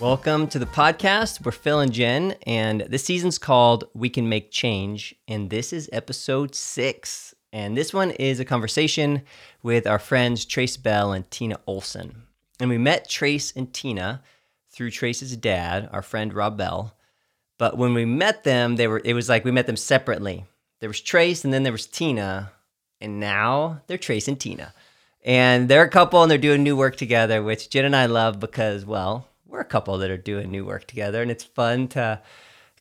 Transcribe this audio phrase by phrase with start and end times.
[0.00, 1.44] Welcome to the podcast.
[1.44, 5.90] We're Phil and Jen, and this season's called We Can Make Change, and this is
[5.92, 7.34] episode six.
[7.52, 9.20] And this one is a conversation
[9.62, 12.22] with our friends Trace Bell and Tina Olson.
[12.58, 14.22] And we met Trace and Tina
[14.70, 16.96] through Trace's dad, our friend Rob Bell.
[17.58, 20.46] But when we met them, they were it was like we met them separately.
[20.80, 22.52] There was Trace and then there was Tina,
[23.02, 24.72] and now they're Trace and Tina.
[25.22, 28.40] And they're a couple and they're doing new work together, which Jen and I love
[28.40, 32.20] because, well, we're a couple that are doing new work together and it's fun to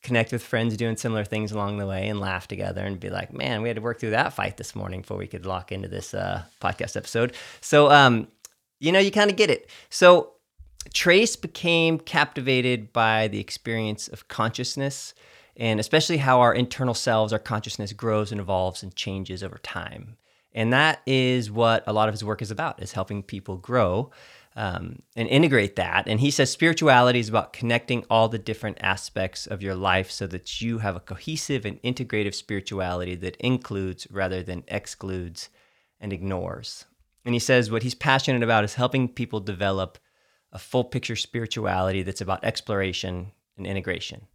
[0.02, 3.34] connect with friends doing similar things along the way and laugh together and be like,
[3.34, 5.88] man, we had to work through that fight this morning before we could lock into
[5.88, 7.34] this uh, podcast episode.
[7.59, 8.28] So, um,
[8.80, 9.70] you know, you kind of get it.
[9.90, 10.34] So,
[10.94, 15.14] Trace became captivated by the experience of consciousness
[15.58, 20.16] and especially how our internal selves, our consciousness grows and evolves and changes over time.
[20.54, 24.09] And that is what a lot of his work is about, is helping people grow
[24.59, 26.05] um, and integrate that.
[26.05, 30.27] And he says spirituality is about connecting all the different aspects of your life so
[30.27, 35.47] that you have a cohesive and integrative spirituality that includes rather than excludes
[36.02, 36.83] and ignores.
[37.23, 39.97] And he says what he's passionate about is helping people develop
[40.52, 44.27] a full picture spirituality that's about exploration and integration.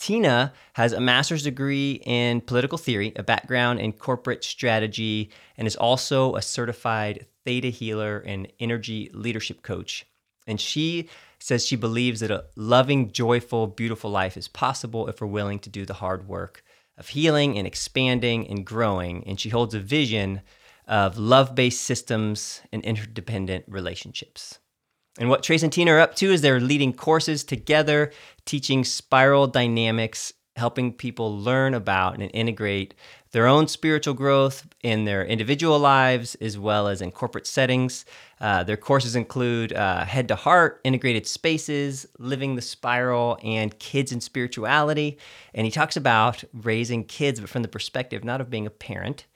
[0.00, 5.76] Tina has a master's degree in political theory, a background in corporate strategy, and is
[5.76, 10.06] also a certified theta healer and energy leadership coach.
[10.46, 15.26] And she says she believes that a loving, joyful, beautiful life is possible if we're
[15.26, 16.64] willing to do the hard work
[16.96, 19.22] of healing and expanding and growing.
[19.26, 20.40] And she holds a vision
[20.88, 24.59] of love based systems and interdependent relationships.
[25.20, 28.10] And what Trace and Tina are up to is they're leading courses together,
[28.46, 32.94] teaching spiral dynamics, helping people learn about and integrate
[33.32, 38.06] their own spiritual growth in their individual lives as well as in corporate settings.
[38.40, 44.12] Uh, their courses include uh, Head to Heart, Integrated Spaces, Living the Spiral, and Kids
[44.12, 45.18] and Spirituality.
[45.52, 49.26] And he talks about raising kids, but from the perspective not of being a parent,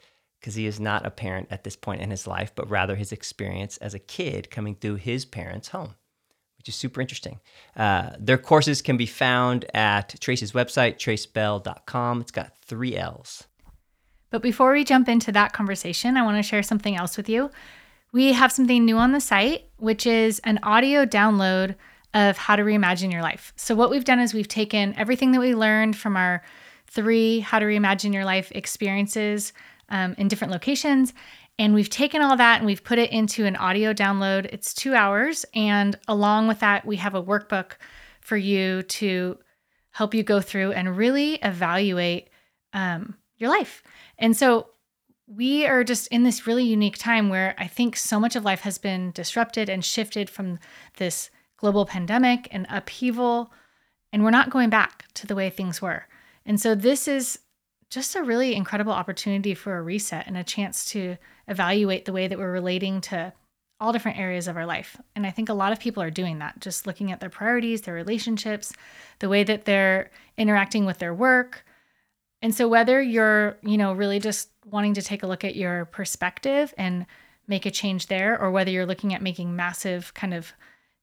[0.45, 3.13] because he is not a parent at this point in his life, but rather his
[3.13, 5.95] experience as a kid coming through his parents' home,
[6.59, 7.41] which is super interesting.
[7.75, 12.21] Uh, their courses can be found at Trace's website, tracebell.com.
[12.21, 13.45] It's got three L's.
[14.29, 17.51] But before we jump into that conversation, I want to share something else with you.
[18.13, 21.75] We have something new on the site, which is an audio download
[22.13, 23.55] of how to reimagine your life.
[23.57, 26.43] So, what we've done is we've taken everything that we learned from our
[26.87, 29.55] three How to Reimagine Your Life experiences
[29.89, 31.13] um, in different locations.
[31.59, 34.47] And we've taken all that and we've put it into an audio download.
[34.47, 35.45] It's two hours.
[35.55, 37.73] And along with that, we have a workbook
[38.21, 39.39] for you to
[39.91, 42.29] help you go through and really evaluate
[42.73, 43.83] um, your life.
[44.19, 44.69] And so
[45.27, 48.61] we are just in this really unique time where I think so much of life
[48.61, 50.59] has been disrupted and shifted from
[50.97, 53.53] this global pandemic and upheaval.
[54.13, 56.07] And we're not going back to the way things were.
[56.45, 57.39] And so this is
[57.91, 61.17] just a really incredible opportunity for a reset and a chance to
[61.49, 63.33] evaluate the way that we're relating to
[63.81, 64.97] all different areas of our life.
[65.15, 67.83] And I think a lot of people are doing that, just looking at their priorities,
[67.83, 68.73] their relationships,
[69.19, 71.65] the way that they're interacting with their work.
[72.41, 75.87] And so whether you're, you know, really just wanting to take a look at your
[75.87, 77.07] perspective and
[77.47, 80.53] make a change there or whether you're looking at making massive kind of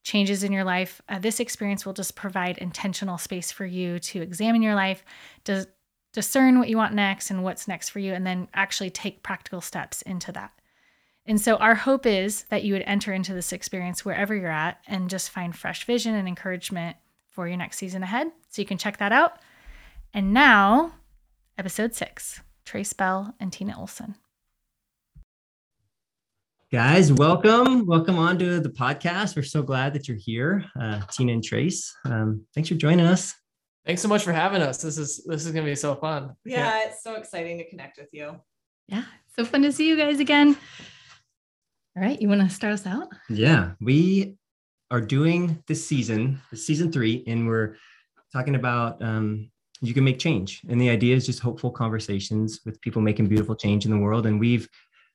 [0.03, 4.21] changes in your life, uh, this experience will just provide intentional space for you to
[4.21, 5.03] examine your life,
[5.43, 5.67] to
[6.13, 9.61] discern what you want next and what's next for you, and then actually take practical
[9.61, 10.51] steps into that.
[11.25, 14.79] And so, our hope is that you would enter into this experience wherever you're at
[14.87, 16.97] and just find fresh vision and encouragement
[17.29, 18.31] for your next season ahead.
[18.49, 19.39] So, you can check that out.
[20.13, 20.93] And now,
[21.57, 24.15] episode six Trace Bell and Tina Olson.
[26.71, 27.85] Guys, welcome.
[27.85, 29.35] Welcome on to the podcast.
[29.35, 31.93] We're so glad that you're here, uh, Tina and Trace.
[32.05, 33.35] Um, thanks for joining us.
[33.85, 34.81] Thanks so much for having us.
[34.81, 36.35] This is this is gonna be so fun.
[36.45, 38.39] Yeah, yeah, it's so exciting to connect with you.
[38.87, 39.03] Yeah,
[39.35, 40.55] so fun to see you guys again.
[41.97, 43.09] All right, you want to start us out?
[43.27, 44.35] Yeah, we
[44.91, 47.75] are doing this season, season three, and we're
[48.31, 49.49] talking about um,
[49.81, 50.61] you can make change.
[50.69, 54.25] And the idea is just hopeful conversations with people making beautiful change in the world.
[54.25, 54.69] And we've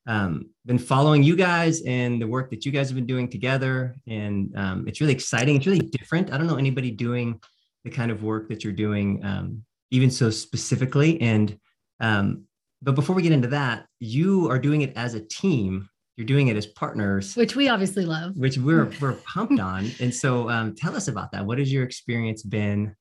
[0.06, 3.94] um, been following you guys and the work that you guys have been doing together.
[4.06, 5.56] And um, it's really exciting.
[5.56, 6.32] It's really different.
[6.32, 7.40] I don't know anybody doing
[7.86, 9.62] the kind of work that you're doing, um,
[9.92, 11.20] even so specifically.
[11.20, 11.56] And
[12.00, 12.42] um,
[12.82, 15.88] but before we get into that, you are doing it as a team.
[16.16, 19.90] You're doing it as partners, which we obviously love, which we're we're pumped on.
[20.00, 21.46] And so, um, tell us about that.
[21.46, 22.96] What has your experience been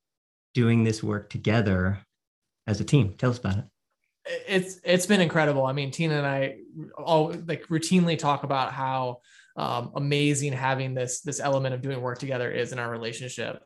[0.53, 1.99] doing this work together
[2.67, 3.15] as a team?
[3.17, 3.65] Tell us about it
[4.47, 5.67] it's it's been incredible.
[5.67, 6.57] I mean, Tina and I
[6.97, 9.19] all like routinely talk about how
[9.55, 13.61] um, amazing having this this element of doing work together is in our relationship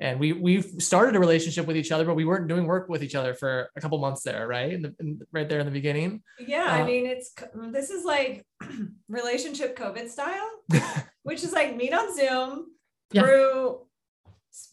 [0.00, 3.02] and we we started a relationship with each other but we weren't doing work with
[3.02, 5.72] each other for a couple months there right in the, in, right there in the
[5.72, 7.32] beginning Yeah, Uh, I mean, it's
[7.70, 8.44] this is like
[9.08, 10.50] relationship COVID style,
[11.22, 12.66] which is like meet on Zoom
[13.12, 13.22] Yeah.
[13.22, 13.86] through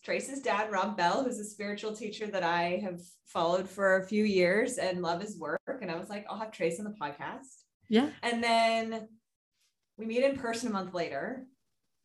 [0.03, 4.23] Trace's dad, Rob Bell, who's a spiritual teacher that I have followed for a few
[4.23, 5.79] years and love his work.
[5.81, 7.63] And I was like, I'll have Trace on the podcast.
[7.89, 8.09] Yeah.
[8.21, 9.07] And then
[9.97, 11.47] we meet in person a month later.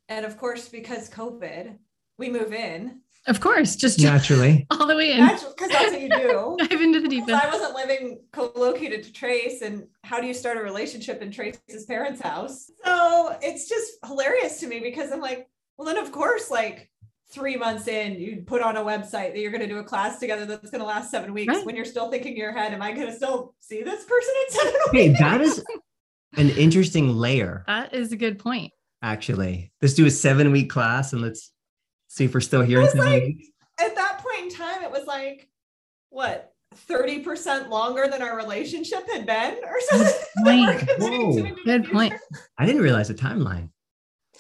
[0.09, 1.77] And of course, because COVID,
[2.17, 3.03] we move in.
[3.29, 4.67] Of course, just Naturally.
[4.71, 5.19] all the way in.
[5.21, 6.57] That's because that's what you do.
[6.69, 7.51] Dive into the deep Because end.
[7.53, 11.85] I wasn't living co-located to Trace, and how do you start a relationship in Trace's
[11.87, 12.71] parents' house?
[12.85, 16.91] So it's just hilarious to me because I'm like, well, then of course, like
[17.33, 20.21] three months in, you put on a website that you're going to do a class
[20.21, 21.53] together that's going to last seven weeks.
[21.53, 21.67] Right.
[21.67, 24.35] When you're still thinking in your head, am I going to still see this person
[24.47, 25.21] in seven Hey, weeks?
[25.21, 25.65] that is
[26.37, 28.73] an interesting layer, That is a good point.
[29.03, 29.73] actually.
[29.83, 31.51] Let's do a seven week class and let's
[32.17, 33.49] see if we're still here in It's like- weeks.
[33.79, 35.51] At that point in time, it was like,
[36.09, 36.51] what?
[36.89, 40.15] 30% longer than our relationship had been or something.
[40.45, 40.67] point.
[40.67, 41.57] We're committing to Whoa.
[41.65, 42.15] Good point.
[42.59, 43.69] I didn't realize the timeline.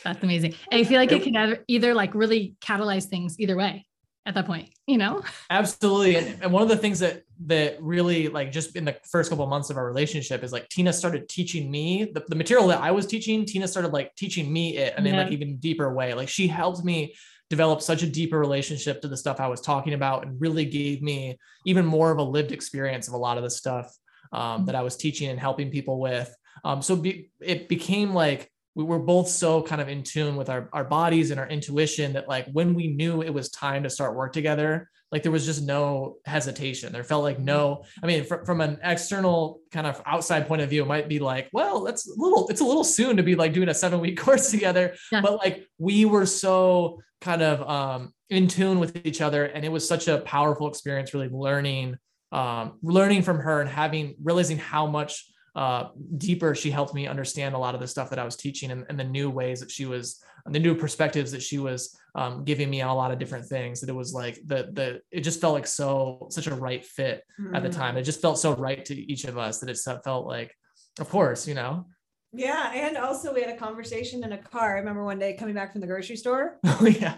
[0.02, 0.54] That's amazing.
[0.72, 3.86] And I feel like it could either, either like really catalyze things either way
[4.24, 5.22] at that point, you know?
[5.50, 6.16] Absolutely.
[6.16, 9.44] And, and one of the things that that really like just in the first couple
[9.44, 12.80] of months of our relationship is like Tina started teaching me the, the material that
[12.80, 16.14] I was teaching, Tina started like teaching me it and in like even deeper way.
[16.14, 17.14] Like she helped me
[17.48, 21.02] develop such a deeper relationship to the stuff I was talking about and really gave
[21.02, 23.94] me even more of a lived experience of a lot of the stuff
[24.32, 26.34] um, that I was teaching and helping people with.
[26.64, 30.50] Um, so be, it became like we were both so kind of in tune with
[30.50, 33.90] our, our bodies and our intuition that like when we knew it was time to
[33.90, 38.22] start work together like there was just no hesitation there felt like no i mean
[38.24, 41.82] fr- from an external kind of outside point of view it might be like well
[41.84, 44.50] that's a little it's a little soon to be like doing a seven week course
[44.50, 45.22] together Yeah.
[45.22, 49.72] but like we were so kind of um in tune with each other and it
[49.72, 51.96] was such a powerful experience really learning
[52.32, 55.24] um learning from her and having realizing how much
[55.56, 55.88] uh,
[56.18, 58.84] deeper she helped me understand a lot of the stuff that I was teaching and,
[58.90, 62.44] and the new ways that she was and the new perspectives that she was um,
[62.44, 65.22] giving me on a lot of different things that it was like the the it
[65.22, 67.22] just felt like so such a right fit
[67.54, 67.72] at the Mhm.
[67.74, 70.54] time it just felt so right to each of us that it felt like
[71.00, 71.86] of course you know
[72.34, 74.76] Yeah, and also we had a conversation in a car.
[74.76, 77.16] I remember one day coming back from the grocery store, oh yeah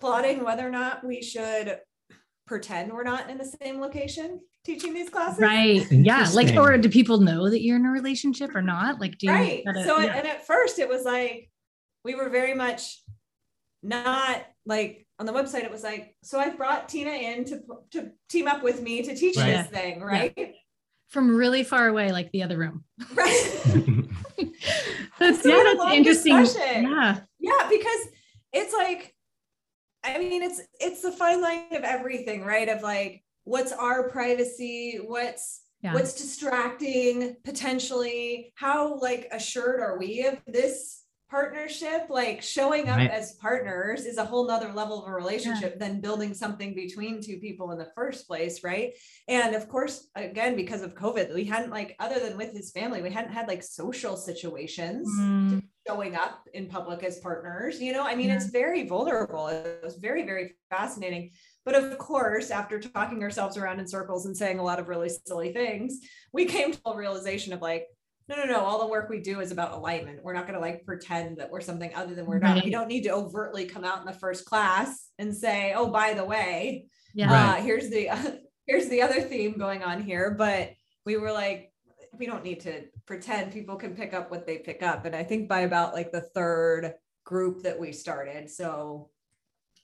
[0.00, 1.78] plotting whether or not we should
[2.46, 5.40] pretend we're not in the same location teaching these classes.
[5.40, 5.86] Right.
[5.90, 6.26] Yeah.
[6.32, 9.00] Like, or do people know that you're in a relationship or not?
[9.00, 9.64] Like, do you Right.
[9.64, 10.16] gotta- so, yeah.
[10.16, 11.50] and at first it was like,
[12.04, 13.02] we were very much
[13.82, 17.60] not like on the website, it was like, so I brought Tina in to,
[17.92, 19.52] to team up with me to teach Right.
[19.52, 20.54] this thing, right?
[21.08, 22.82] from really far away, like the other room.
[23.14, 23.52] Right.
[25.20, 26.36] That's So yeah, that's interesting.
[26.38, 26.82] discussion.
[26.84, 27.20] Yeah.
[27.38, 28.08] Yeah, because
[28.52, 29.14] it's like,
[30.02, 32.68] I mean, it's it's the fine line of everything, right?
[32.68, 34.98] Of like, what's our privacy?
[35.04, 35.92] What's Yeah.
[35.94, 38.52] what's distracting potentially?
[38.56, 42.06] How like assured are we of this partnership?
[42.08, 43.10] Like showing up Right.
[43.10, 47.38] as partners is a whole nother level of a relationship than building something between two
[47.38, 48.94] people in the first place, right?
[49.28, 53.02] And of course, again, because of COVID, we hadn't like other than with his family,
[53.02, 57.80] we hadn't had like social situations Mm, showing up in public as partners.
[57.80, 59.48] You know, I mean, it's very vulnerable.
[59.48, 61.32] It was very, very fascinating.
[61.64, 65.10] But of course, after talking ourselves around in circles and saying a lot of really
[65.26, 66.00] silly things,
[66.32, 67.86] we came to a realization of like,
[68.28, 70.24] no, no, no, all the work we do is about alignment.
[70.24, 72.64] We're not going to like pretend that we're something other than we're not.
[72.64, 76.14] We don't need to overtly come out in the first class and say, oh, by
[76.14, 77.32] the way, yeah.
[77.32, 77.58] Right.
[77.58, 78.30] uh, here's the uh,
[78.66, 80.72] here's the other theme going on here but
[81.06, 81.72] we were like
[82.18, 85.04] we don't need to pretend people can pick up what they pick up.
[85.04, 86.94] And i think by about like the third
[87.24, 89.08] group that we started so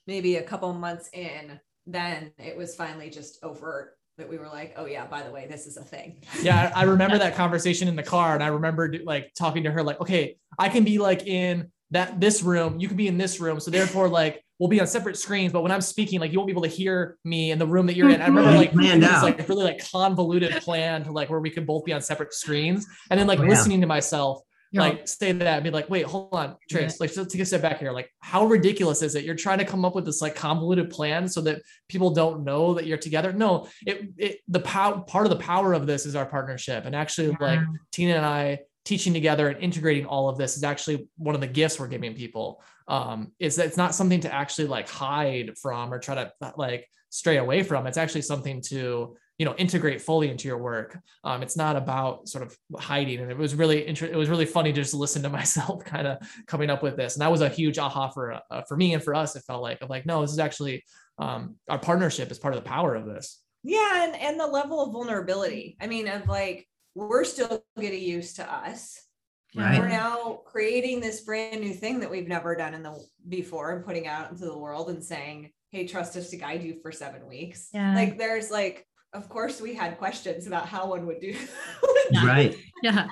[0.07, 4.73] maybe a couple months in then it was finally just overt that we were like
[4.77, 6.23] oh yeah by the way this is a thing.
[6.41, 9.81] Yeah I remember that conversation in the car and I remember like talking to her
[9.81, 13.39] like okay I can be like in that this room you can be in this
[13.39, 16.37] room so therefore like we'll be on separate screens but when I'm speaking like you
[16.37, 18.21] won't be able to hear me in the room that you're in.
[18.21, 19.23] I remember like Planned this out.
[19.23, 22.85] like really like convoluted plan to like where we could both be on separate screens.
[23.09, 23.49] And then like Oh, yeah.
[23.49, 24.41] listening to myself
[24.71, 26.97] You're like say that and be like wait hold on Trace Yeah.
[26.99, 29.23] like so take a step back here like how ridiculous is it?
[29.25, 32.75] You're trying to come up with this like convoluted plan so that people don't know
[32.75, 33.33] that you're together?
[33.33, 36.85] No it, it the power part of the power of this is our partnership.
[36.85, 37.59] And actually like
[37.91, 41.47] Tina and I teaching together and integrating all of this is actually one of the
[41.47, 42.63] gifts we're giving people.
[42.87, 46.87] Um, is that it's not something to actually like hide from or try to like
[47.09, 47.87] stray away from.
[47.87, 52.29] It's actually something to, you know integrate fully into your work um, it's not about
[52.29, 55.23] sort of hiding and it was really inter- it was really funny to just listen
[55.23, 58.33] to myself kind of coming up with this and that was a huge aha for
[58.33, 60.83] uh, for me and for us it felt like of like no this is actually
[61.17, 64.85] um, our partnership is part of the power of this yeah and and the level
[64.85, 68.99] of vulnerability i mean of like we're still getting used to us
[69.53, 69.77] Right.
[69.79, 73.85] we're now creating this brand new thing that we've never done in the before and
[73.85, 77.27] putting out into the world and saying hey trust us to guide you for seven
[77.27, 77.93] weeks Yeah.
[77.93, 81.35] like there's like of course we had questions about how one would do
[82.23, 82.55] Right.
[82.83, 83.07] Yeah.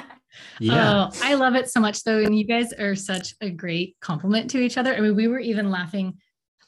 [0.59, 1.07] Yeah.
[1.09, 2.17] Oh, I love it so much though.
[2.19, 4.93] And you guys are such a great compliment to each other.
[4.93, 6.17] I mean, we were even laughing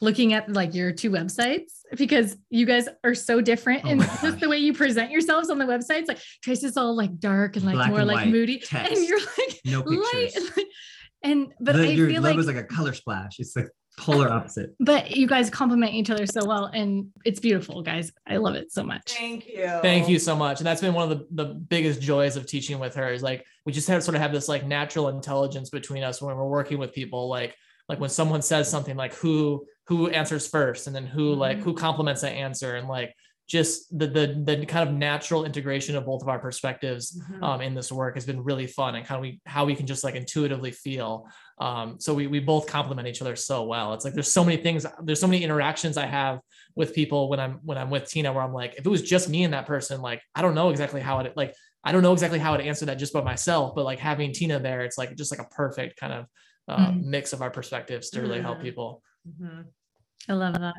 [0.01, 4.05] looking at like your two websites because you guys are so different Oh and my
[4.05, 4.39] just gosh.
[4.41, 6.07] the way you present yourselves on the websites.
[6.07, 8.59] Like Trace is all like dark and like Black more and like moody.
[8.59, 8.91] text.
[8.97, 10.33] And you're like No light.
[10.33, 10.65] pictures.
[11.23, 13.39] And but The- I your feel like logo's like a color splash.
[13.39, 13.67] It's like
[13.97, 14.71] polar opposite.
[14.79, 18.11] but you guys complement each other so well and it's beautiful, guys.
[18.25, 19.11] I love it so much.
[19.11, 20.59] thank you Thank you so much.
[20.61, 23.45] And that's been one of the, the biggest joys of teaching with her is like
[23.65, 26.79] we just have sort of have this like natural intelligence between us when we're working
[26.79, 27.27] with people.
[27.29, 27.55] Like
[27.89, 31.63] like when someone says something like who who answers first and then who like Mhm.
[31.63, 33.13] who complements that answer and like
[33.49, 37.43] just the the the kind of natural integration of both of our perspectives Mhm.
[37.43, 39.85] um, in this work has been really fun and kind of we how we can
[39.85, 41.27] just like intuitively feel.
[41.59, 43.93] Um, so we we both complement each other so well.
[43.93, 46.39] It's like there's so many things, there's so many interactions I have
[46.79, 49.27] with people when I'm when I'm with Tina where I'm like, if it was just
[49.27, 52.13] me and that person, like I don't know exactly how it like I don't know
[52.13, 55.17] exactly how to answer that just by myself, but like having Tina there, it's like
[55.17, 56.25] just like a perfect kind of
[56.69, 57.03] uh, Mhm.
[57.03, 58.63] mix of our perspectives to really help Mhm.
[58.67, 58.89] people.
[60.29, 60.75] I love that.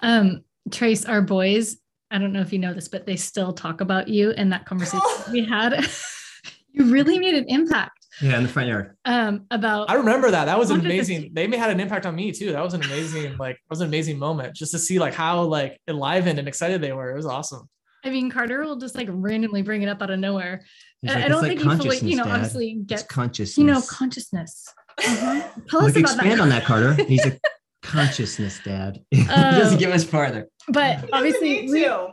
[0.00, 1.76] Um, Trace, our boys,
[2.10, 4.64] I don't know if you know this, but they still talk about you and that
[4.66, 5.02] conversation
[5.32, 5.86] we had.
[6.72, 8.96] you really made an impact Yeah, in the front yard.
[9.04, 10.46] um, about I remember that.
[10.46, 11.08] That was an Consciousness.
[11.08, 11.30] amazing.
[11.34, 12.52] They may had an impact on me too.
[12.52, 15.42] That was an amazing, like, that was an amazing moment just to see like how
[15.42, 17.10] like enlivened and excited they were.
[17.12, 17.68] It was awesome.
[18.04, 20.62] I mean, Carter will just like randomly bring it up out of nowhere.
[21.06, 22.32] I, like, I don't like think you fully, you know, Dad.
[22.34, 23.58] obviously It's get, consciousness.
[23.58, 24.66] you know, consciousness.
[24.98, 25.48] Uh-huh.
[25.68, 26.40] Tell us Like, about expand that.
[26.40, 26.94] on that, Carter.
[27.04, 27.38] He's a
[27.84, 28.98] consciousness dad.
[29.10, 30.48] he doesn't get much farther.
[30.68, 32.08] But He obviously, need we- to.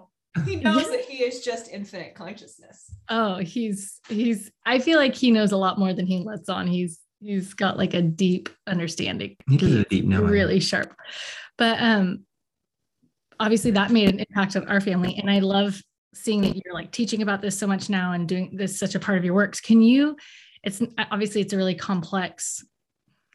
[0.46, 0.92] he knows Yeah.
[0.92, 4.50] that he is just infinite consciousness oh, he's he's.
[4.66, 6.68] I feel like he knows a lot more than he lets on.
[6.68, 9.36] He's he's got like a deep understanding.
[9.50, 10.28] He does a deep knowing.
[10.32, 10.96] really sharp.
[11.58, 12.26] But um
[13.40, 15.16] obviously that made an impact on our family.
[15.18, 15.82] And I love
[16.14, 19.00] seeing that you're like teaching about this so much now and doing this such a
[19.00, 19.60] part of your works.
[19.60, 20.16] Can you
[20.64, 22.64] it's obviously it's a really complex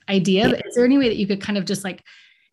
[0.08, 2.02] idea, but is there any way that you could kind of just like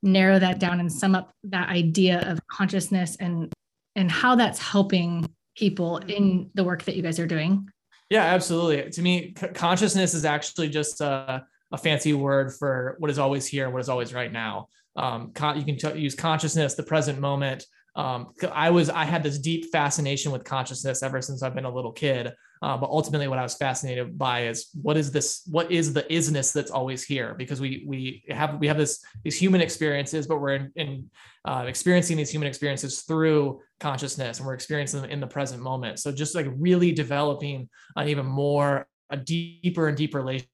[0.03, 3.51] narrow that down and sum up that idea of consciousness and
[3.95, 7.67] and how that's helping people in the work that you guys are doing?
[8.09, 8.89] Yeah, absolutely.
[8.91, 13.45] To me, c- consciousness is actually just a, a fancy word for what is always
[13.45, 14.67] here and what is always right now.
[14.95, 17.65] Um, con- you can t- use consciousness, the present moment.
[17.95, 21.73] Um, I was, I had this deep fascination with consciousness ever since I've been a
[21.73, 22.33] little kid.
[22.61, 25.41] Uh, but ultimately, what I was fascinated by is what is this?
[25.51, 27.35] What is the isness that's always here?
[27.37, 31.09] Because we we have we have this these human experiences, but we're in, in
[31.43, 35.99] uh, experiencing these human experiences through consciousness, and we're experiencing them in the present moment.
[35.99, 40.49] So just like really developing an even more a deeper and deeper relationship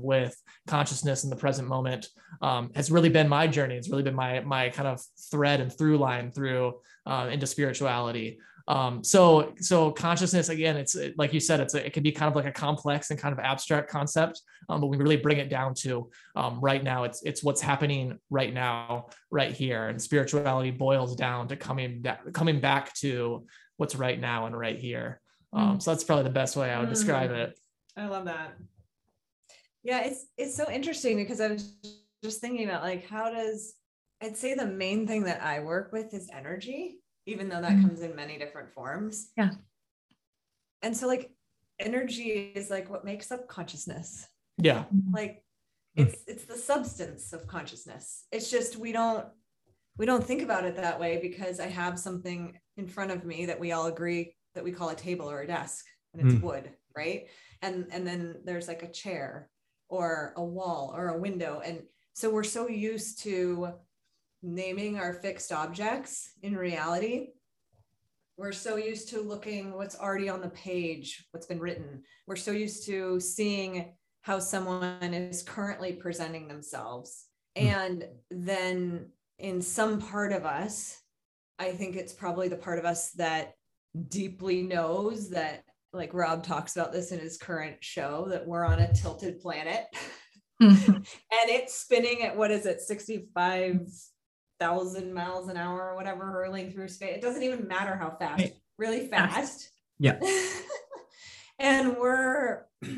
[0.00, 2.08] with consciousness in the present moment
[2.42, 3.76] um, has really been my journey.
[3.76, 8.38] It's really been my my kind of thread and through line through uh, into spirituality.
[8.66, 12.30] Um, so so consciousness again, it's like you said, it's a, it can be kind
[12.30, 15.50] of like a complex and kind of abstract concept, um, but we really bring it
[15.50, 17.04] down to um, right now.
[17.04, 22.32] It's it's what's happening right now, right here, and spirituality boils down to coming back
[22.32, 23.44] coming back to
[23.76, 25.20] what's right now and right here.
[25.52, 27.38] Um, so that's probably the best way I would describe Mm.
[27.38, 27.58] it.
[27.96, 28.54] I love that.
[29.84, 31.74] Yeah, it's it's so interesting because I was
[32.22, 33.74] just thinking about like how does
[34.22, 37.82] I'd say the main thing that I work with is energy, even though that Mhm.
[37.82, 39.30] comes in many different forms.
[39.36, 39.50] Yeah.
[40.82, 41.30] And so like
[41.78, 44.26] energy is like what makes up consciousness.
[44.58, 45.44] Yeah, Like
[45.96, 46.06] Mm.
[46.06, 48.26] it's it's the substance of consciousness.
[48.32, 49.26] It's just we don't
[49.98, 53.46] we don't think about it that way because I have something in front of me
[53.46, 56.42] that we all agree that we call a table or a desk and it's Mm.
[56.42, 57.28] wood, right?
[57.62, 59.50] And and then there's like a chair
[59.94, 61.60] or a wall or a window.
[61.64, 61.82] And
[62.12, 63.70] so we're so used to
[64.42, 67.28] naming our fixed objects in reality.
[68.36, 72.02] We're so used to looking what's already on the page what's been written.
[72.26, 77.26] We're so used to seeing how someone is currently presenting themselves.
[77.56, 77.66] Hmm.
[77.66, 81.00] and then in some part of us
[81.58, 83.54] i think it's probably the part of us that
[84.08, 88.80] deeply knows that like rob talks about this in his current show that we're on
[88.80, 89.86] a tilted planet
[90.60, 90.92] mm-hmm.
[90.92, 91.04] and
[91.46, 93.88] it's spinning at what is it 65,000
[94.60, 97.16] thousand miles an hour or whatever hurling through space.
[97.16, 99.70] It doesn't even matter how fast, really fast.
[99.98, 100.18] Yeah.
[101.58, 102.64] and we're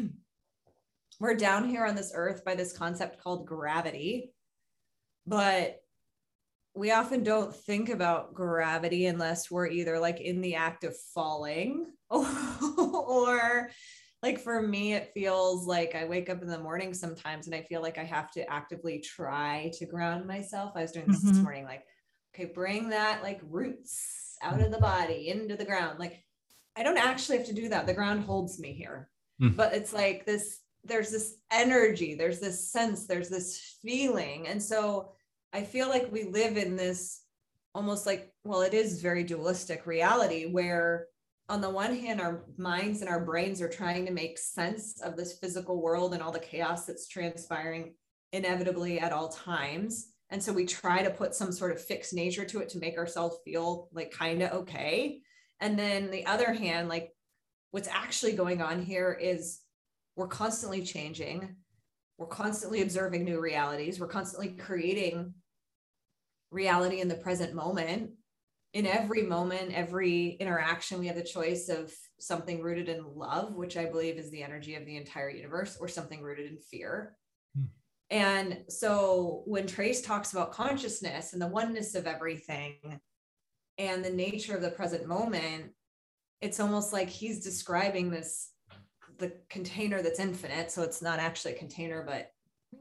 [1.21, 4.33] we're down here on this earth by this concept called gravity.
[5.27, 5.81] But
[6.77, 11.87] we often don't think about gravity unless we're either like in the act of falling
[12.11, 12.27] or,
[12.79, 13.71] or
[14.23, 17.63] like for me it feels like i wake up in the morning sometimes and i
[17.63, 20.73] feel like i have to actively try to ground myself.
[20.77, 21.43] I was doing this this Mhm.
[21.43, 21.85] morning like
[22.35, 25.99] okay bring that like roots out of the body into the ground.
[25.99, 26.23] Like
[26.77, 27.87] i don't actually have to do that.
[27.87, 29.09] The ground holds me here.
[29.41, 29.51] Hmm.
[29.51, 34.47] but it's like this there's this energy there's this sense there's this feeling.
[34.49, 35.13] And so
[35.57, 37.23] i feel like we live in this
[37.75, 41.07] almost like well it is very dualistic reality where
[41.49, 45.17] on the one hand our minds and our brains are trying to make sense of
[45.17, 47.95] this physical world and all the chaos that's transpiring
[48.33, 50.09] inevitably at all times.
[50.31, 52.99] And so we try to put some sort of fixed nature to it to make
[52.99, 55.21] ourselves feel like kind of okay.
[55.61, 57.13] And then the other hand like
[57.71, 59.61] what's actually going on here is
[60.17, 61.57] we're constantly changing.
[62.19, 64.01] We're constantly observing new realities.
[64.01, 65.35] We're constantly creating
[66.51, 68.11] reality in the present moment.
[68.73, 73.79] In every moment every interaction we have the choice of something rooted in love which
[73.79, 77.17] i believe is the energy of the entire universe or something rooted in fear.
[77.57, 77.65] Hmm.
[78.11, 83.01] and so when trace talks about consciousness and the oneness of everything
[83.79, 85.71] and the nature of the present moment
[86.43, 88.51] it's almost like he's describing this
[89.19, 90.71] the container that's infinite.
[90.71, 92.31] So it's not actually a container but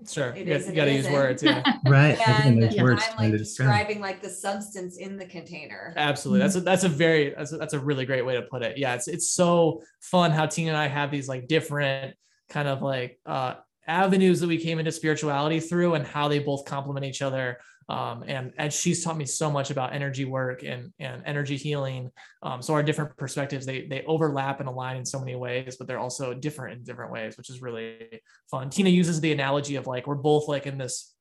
[0.10, 0.30] Sure.
[0.36, 1.44] It You is got, and you got to it use words.
[1.44, 1.63] Yeah.
[1.86, 2.27] Right.
[2.27, 6.39] and those words i'm like describing like the substance in the container Absolutely.
[6.42, 8.77] That's a, that's a very that's a, that's a really great way to put it.
[8.77, 12.15] Yeah, it's it's so fun how Tina and I have these like different
[12.50, 13.56] kind of like uh
[13.88, 17.60] avenues that we came into spirituality through and how they both complement each other.
[17.88, 22.10] Um, and and she's taught me so much about energy work and and energy healing.
[22.42, 25.88] Um, so our different perspectives they they overlap and align in so many ways, but
[25.88, 28.69] they're also different in different ways, which is really fun.
[28.69, 31.13] Tina uses the analogy of like we're both like in this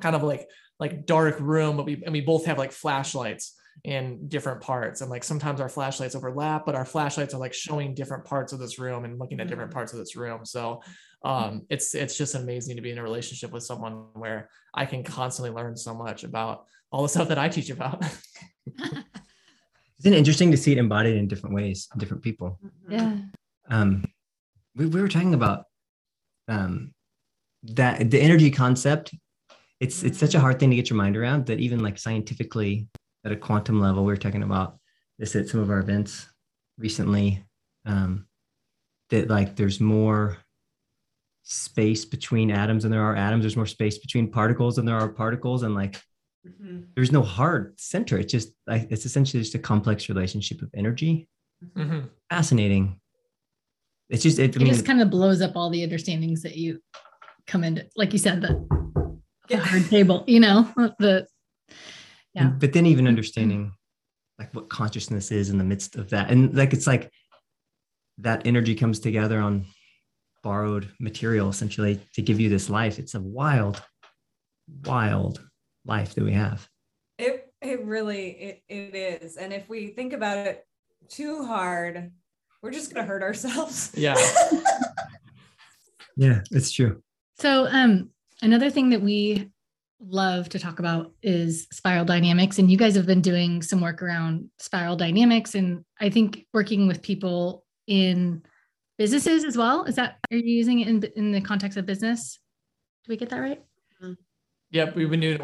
[0.00, 0.48] kind of like
[0.78, 5.00] like dark room, but we and we both have like flashlights in different parts.
[5.00, 8.58] And like sometimes our flashlights overlap, but our flashlights are like showing different parts of
[8.60, 9.74] this room and looking at different Mhm.
[9.74, 10.44] parts of this room.
[10.44, 10.82] So
[11.24, 15.02] um it's it's just amazing to be in a relationship with someone where I can
[15.04, 18.04] constantly learn so much about all the stuff that I teach about.
[20.00, 22.58] Isn't it interesting to see it embodied in different ways, in different people?
[22.88, 23.16] Yeah.
[23.70, 24.04] um
[24.76, 25.64] we, we were talking about
[26.48, 26.92] um
[27.64, 29.14] that the energy concept
[29.80, 32.88] it's it's such a hard thing to get your mind around that even like scientifically
[33.24, 34.78] at a quantum level we were talking about
[35.18, 36.26] this at some of our events
[36.78, 37.44] recently
[37.86, 38.26] um
[39.10, 40.38] that like there's more
[41.44, 43.42] space between atoms than there are atoms.
[43.42, 45.64] There's more space between particles than there are particles.
[45.64, 46.00] And like
[46.46, 46.86] Mhm.
[46.94, 48.16] there's no hard center.
[48.18, 51.28] It's just like it's essentially just a complex relationship of energy.
[51.76, 52.08] Mhm.
[52.30, 53.00] fascinating.
[54.08, 56.56] It's just it, I it mean, just kind of blows up all the understandings that
[56.56, 56.80] you
[57.46, 58.64] come into, like you said, the,
[59.48, 61.26] the hard table, you know, the
[62.34, 62.48] Yeah.
[62.48, 63.72] And- but then even understanding
[64.38, 67.10] like what consciousness is in the midst of that and like it's like
[68.18, 69.66] that energy comes together on
[70.42, 73.82] borrowed material essentially to give you this life it's a wild
[74.86, 75.40] wild
[75.84, 76.66] life that we have
[77.18, 79.36] It it really it, it is.
[79.36, 80.64] And if we think about it
[81.08, 82.10] too hard,
[82.62, 83.92] we're just gonna hurt ourselves.
[83.94, 84.16] Yeah.
[86.16, 87.00] yeah it's true
[87.38, 88.10] So, um,
[88.42, 89.50] another thing that we
[90.06, 94.02] love to talk about is spiral dynamics, and you guys have been doing some work
[94.02, 98.42] around spiral dynamics, and I think working with people in
[98.98, 99.84] businesses as well.
[99.84, 102.38] Is that are you using it in in the context of business?
[103.04, 103.62] Do we get that right?
[104.02, 104.12] Mm-hmm.
[104.70, 105.40] Yep, we've been doing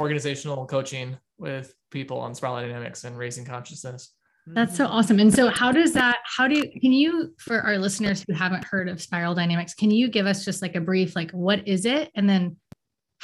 [0.00, 4.14] organizational coaching with people on spiral dynamics and raising consciousness.
[4.46, 5.18] That's so awesome.
[5.20, 6.18] And so, how does that?
[6.24, 6.70] How do you?
[6.80, 10.44] Can you, for our listeners who haven't heard of spiral dynamics, can you give us
[10.44, 12.56] just like a brief, like what is it, and then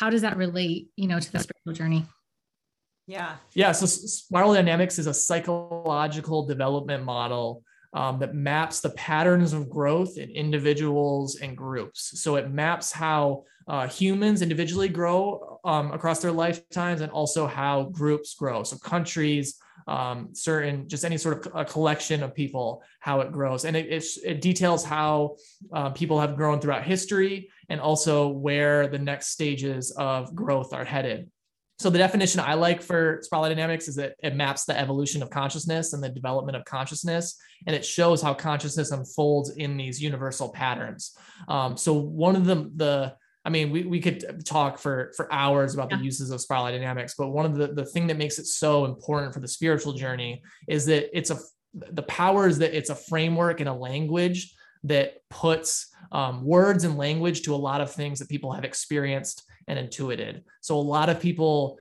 [0.00, 2.06] how does that relate, you know, to the spiritual journey?
[3.06, 3.36] Yeah.
[3.52, 9.68] Yeah, so spiral dynamics is a psychological development model um, that maps the patterns of
[9.68, 12.22] growth in individuals and groups.
[12.22, 17.84] So it maps how uh, humans individually grow um, across their lifetimes and also how
[17.84, 18.62] groups grow.
[18.62, 23.66] So countries, um, certain, just any sort of a collection of people, how it grows.
[23.66, 25.36] And it, it's- it details how
[25.74, 30.84] uh, people have grown throughout history and also where the next stages of growth are
[30.84, 31.30] headed.
[31.78, 35.30] So the definition I like for spiral dynamics is that it maps the evolution of
[35.30, 40.50] consciousness and the development of consciousness, and it shows how consciousness unfolds in these universal
[40.50, 41.16] patterns.
[41.48, 45.72] Um, so one of the the I mean, we, we could talk for for hours
[45.72, 45.96] about Yeah.
[45.96, 48.84] the uses of spiral dynamics, but one of the the thing that makes it so
[48.84, 51.38] important for the spiritual journey is that it's a
[51.72, 56.96] the power is that it's a framework and a language that puts um, words and
[56.96, 60.44] language to a lot of things that people have experienced and intuited.
[60.60, 61.78] So a lot of people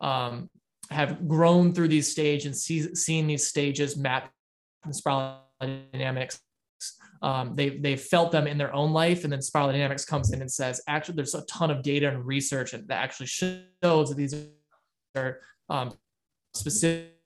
[0.00, 0.50] um,
[0.90, 4.30] have grown through these stages and see, seen these stages mapped
[4.84, 6.40] in spiral dynamics
[7.22, 10.40] um, they they felt them in their own life, and then Spiral Dynamics comes in
[10.40, 14.34] and says, actually, there's a ton of data and research that actually shows that these
[15.14, 15.92] are um,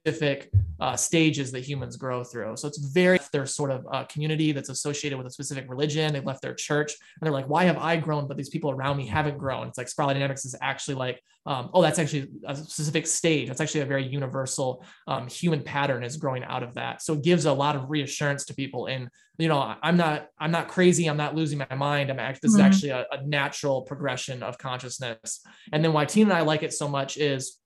[0.05, 2.55] specific uh, stages that humans grow through.
[2.57, 6.13] So it's very their sort of uh, community that's associated with a specific religion.
[6.13, 8.97] They left their church, and they're like, "Why have I grown, but these people around
[8.97, 12.55] me haven't grown?" It's like Spiral Dynamics is actually like, um, "Oh, that's actually a
[12.55, 13.47] specific stage.
[13.47, 17.23] That's actually a very universal um, human pattern is growing out of that." So it
[17.23, 21.07] gives a lot of reassurance to people in you know i'm not i'm not crazy
[21.07, 22.63] i'm not losing my mind i'm actually this is Mhm.
[22.65, 25.41] actually a, a natural progression of consciousness
[25.73, 27.59] and then why tina and i like it so much is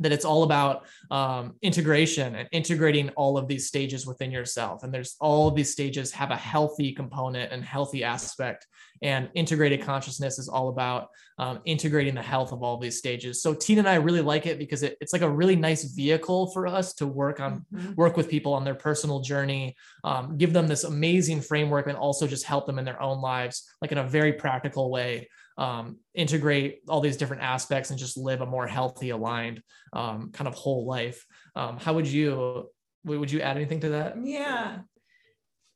[0.00, 4.92] that it's all about um, integration and integrating all of these stages within yourself and
[4.92, 8.66] there's all of these stages have a healthy component and healthy aspect
[9.02, 13.52] and integrated consciousness is all about um, integrating the health of all these stages so
[13.54, 16.66] tina and i really like it because it, it's like a really nice vehicle for
[16.66, 17.96] us to work on Mhm.
[17.96, 22.26] work with people on their personal journey, um, give them this amazing framework, and also
[22.26, 25.28] just help them in their own lives, like in a very practical way.
[25.58, 29.62] Um, integrate all these different aspects and just live a more healthy, aligned,
[29.94, 31.24] um, kind of whole life.
[31.54, 32.68] Um, how would you
[33.04, 34.16] would you add anything to that?
[34.22, 34.78] Yeah.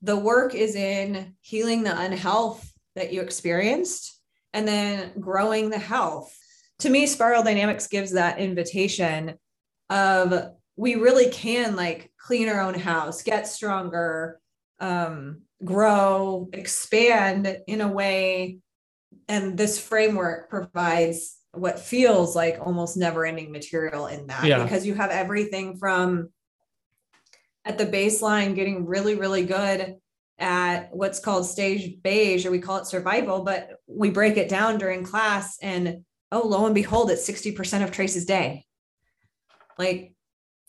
[0.02, 4.20] The work is in healing the unhealth that you experienced
[4.52, 6.36] and then growing the health.
[6.80, 9.34] To me, Spiral Dynamics gives that invitation
[9.90, 14.40] of we really can like clean our own house, get stronger,
[14.80, 18.58] um, grow, expand in a way.
[19.30, 24.62] And this framework provides what feels like almost never ending material in that Yeah.
[24.64, 26.30] because you have everything from
[27.64, 29.96] at the baseline getting really really good
[30.38, 34.78] at what's called stage beige or we call it survival but we break it down
[34.78, 38.64] during class and oh lo and behold it's 60% of trace's day.
[39.78, 40.14] Like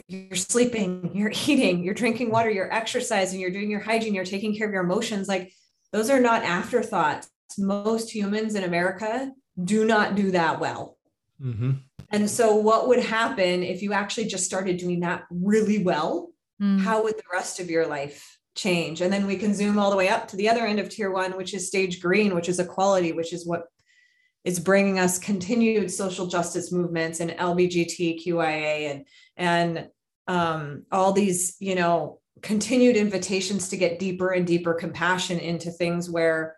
[0.07, 4.55] you're sleeping you're eating you're drinking water you're exercising you're doing your hygiene you're taking
[4.55, 5.27] care of your emotions.
[5.27, 5.51] Like
[5.91, 9.31] those are not afterthoughts most humans in america
[9.63, 10.97] do not do that well
[12.11, 16.79] and so what would happen if you actually just started doing that really well Mm.
[16.79, 19.01] how would the rest of your life change?
[19.01, 21.11] And then we can zoom all the way up to the other end of tier
[21.11, 23.63] one, which is stage green, which is equality, which is what
[24.43, 29.05] is bringing us continued social justice movements and LBGTQIA and
[29.37, 29.87] and
[30.27, 36.09] um, all these, you know, continued invitations to get deeper and deeper compassion into things
[36.09, 36.57] where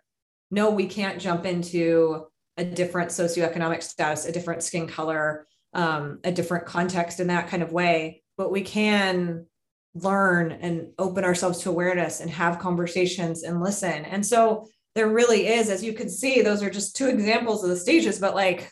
[0.50, 2.26] no, we can't jump into
[2.56, 7.62] a different socioeconomic status, a different skin color, um, a different context in that kind
[7.62, 9.46] of way, but we can
[9.94, 14.04] learn and open ourselves to awareness and have conversations and listen.
[14.04, 17.70] And so there really is, as you can see, those are just two examples of
[17.70, 18.70] the stages, but like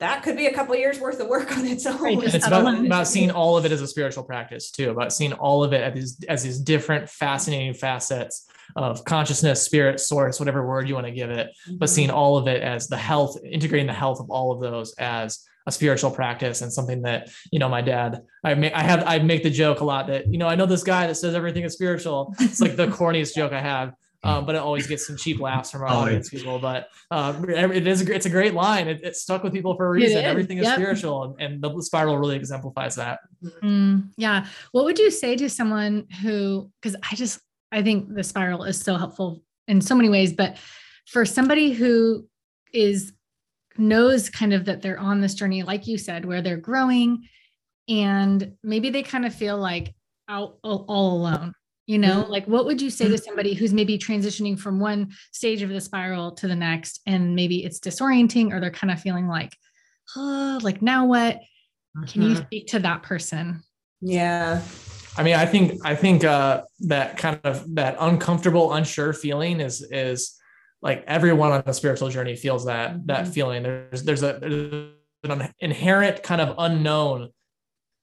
[0.00, 2.00] that could be a couple years worth of work on its own.
[2.00, 5.32] Right, it's about, about seeing all of it as a spiritual practice too, about seeing
[5.32, 8.46] all of it as these, as these different fascinating facets
[8.76, 12.46] of consciousness, spirit, source, whatever word you want to give it, but seeing all of
[12.48, 16.60] it as the health, integrating the health of all of those as a spiritual practice
[16.60, 19.80] and something that you know my dad I make I have I make the joke
[19.80, 22.34] a lot that you know I know this guy that says everything is spiritual.
[22.38, 23.94] It's like the corniest joke I have.
[24.24, 26.06] Um, but it always gets some cheap laughs from our Always.
[26.06, 26.58] audience people.
[26.58, 28.88] But uh, it is a, it's a great line.
[28.88, 30.18] It, it stuck with people for a reason.
[30.18, 30.76] is, Everything is yep.
[30.76, 33.20] spiritual, and, and the spiral really exemplifies that.
[33.62, 34.46] Mm, yeah.
[34.72, 37.38] What would you say to someone who, because I just,
[37.74, 40.56] I think the spiral is so helpful in so many ways, but
[41.06, 42.28] for somebody who
[42.72, 43.12] is
[43.76, 47.24] knows kind of that they're on this journey, like you said, where they're growing
[47.88, 49.92] and maybe they kind of feel like
[50.28, 51.52] out all, all alone.
[51.86, 55.60] You know, like what would you say to somebody who's maybe transitioning from one stage
[55.60, 59.28] of the spiral to the next, and maybe it's disorienting, or they're kind of feeling
[59.28, 59.52] like,
[60.16, 61.40] oh, like now what?
[62.06, 62.46] Can you Mhm.
[62.46, 63.62] speak to that person?
[64.00, 64.62] Yeah.
[65.16, 69.86] I mean, I think I think uh, that kind of that uncomfortable, unsure feeling is
[69.90, 70.38] is
[70.82, 73.34] like everyone on the spiritual journey feels that that Mhm.
[73.34, 73.62] feeling.
[73.62, 77.30] There's there's a there's an inherent kind of unknown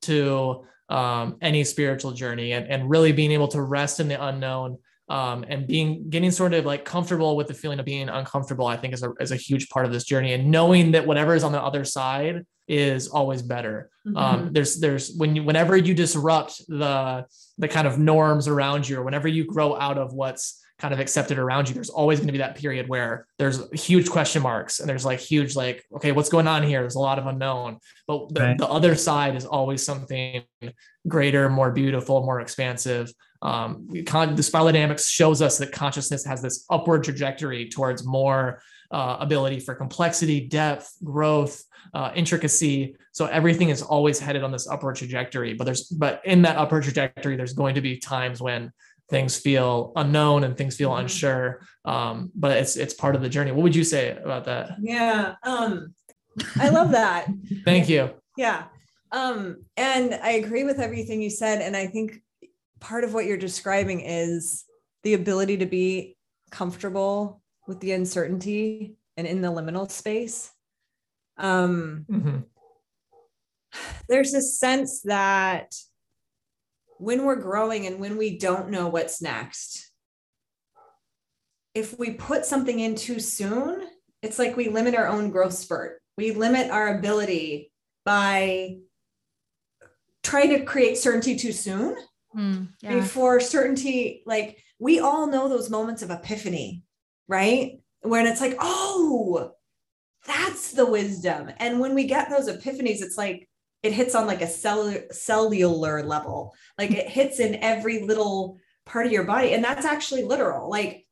[0.04, 4.78] to um, any spiritual journey, and and really being able to rest in the unknown.
[5.10, 8.78] Um, and being getting sort of like comfortable with the feeling of being uncomfortable, I
[8.78, 10.32] think is a is a huge part of this journey.
[10.34, 15.16] And knowing that whatever is on the other side is always better um, there's there's
[15.16, 17.26] when you whenever you disrupt the
[17.58, 21.00] the kind of norms around you or whenever you grow out of what's kind of
[21.00, 24.80] accepted around you, there's always going to be that period where there's huge question marks
[24.80, 26.82] and there's like huge, like, okay, what's going on here?
[26.82, 27.78] There's a lot of unknown.
[28.08, 28.58] But the, right.
[28.58, 30.42] the other side is always something
[31.08, 33.14] greater, more beautiful, more expansive.
[33.44, 39.18] Um, the spiral dynamics shows us that consciousness has this upward trajectory towards more uh,
[39.20, 42.96] ability for complexity, depth, growth, uh, intricacy.
[43.12, 45.54] So everything is always headed on this upward trajectory.
[45.54, 48.72] But there's but in that upward trajectory, there's going to be times when
[49.10, 51.02] things feel unknown and things feel mm-hmm.
[51.02, 51.62] unsure.
[51.86, 53.52] Um, but it's it's part of the journey.
[53.52, 54.72] What would you say about that?
[54.82, 55.94] Yeah, um,
[56.58, 57.28] I love that.
[57.66, 58.12] Thank you.
[58.38, 58.66] Yeah,
[59.12, 61.62] um, and I agree with everything you said.
[61.62, 62.22] And I think
[62.80, 64.66] part of what you're describing is
[65.04, 66.18] the ability to be
[66.50, 67.41] comfortable
[67.72, 70.52] with the uncertainty and in the liminal space.
[71.38, 72.38] Um, mm-hmm.
[74.10, 75.74] There's a sense that
[76.98, 79.90] when we're growing and when we don't know what's next,
[81.74, 83.88] if we put something in too soon,
[84.22, 86.02] it's like we limit our own growth spurt.
[86.18, 87.72] We limit our ability
[88.04, 88.80] by
[90.24, 91.96] trying to create certainty too soon
[92.36, 92.96] mm, yeah.
[92.96, 96.84] before certainty, like we all know those moments of epiphany,
[97.32, 97.80] right?
[98.02, 99.54] When it's like, oh,
[100.28, 101.50] that's the wisdom.
[101.58, 103.48] And when we get those epiphanies, it's like
[103.84, 109.08] it hits on like a cellular cellular level like it hits in every little part
[109.08, 111.08] of your body and that's actually literal like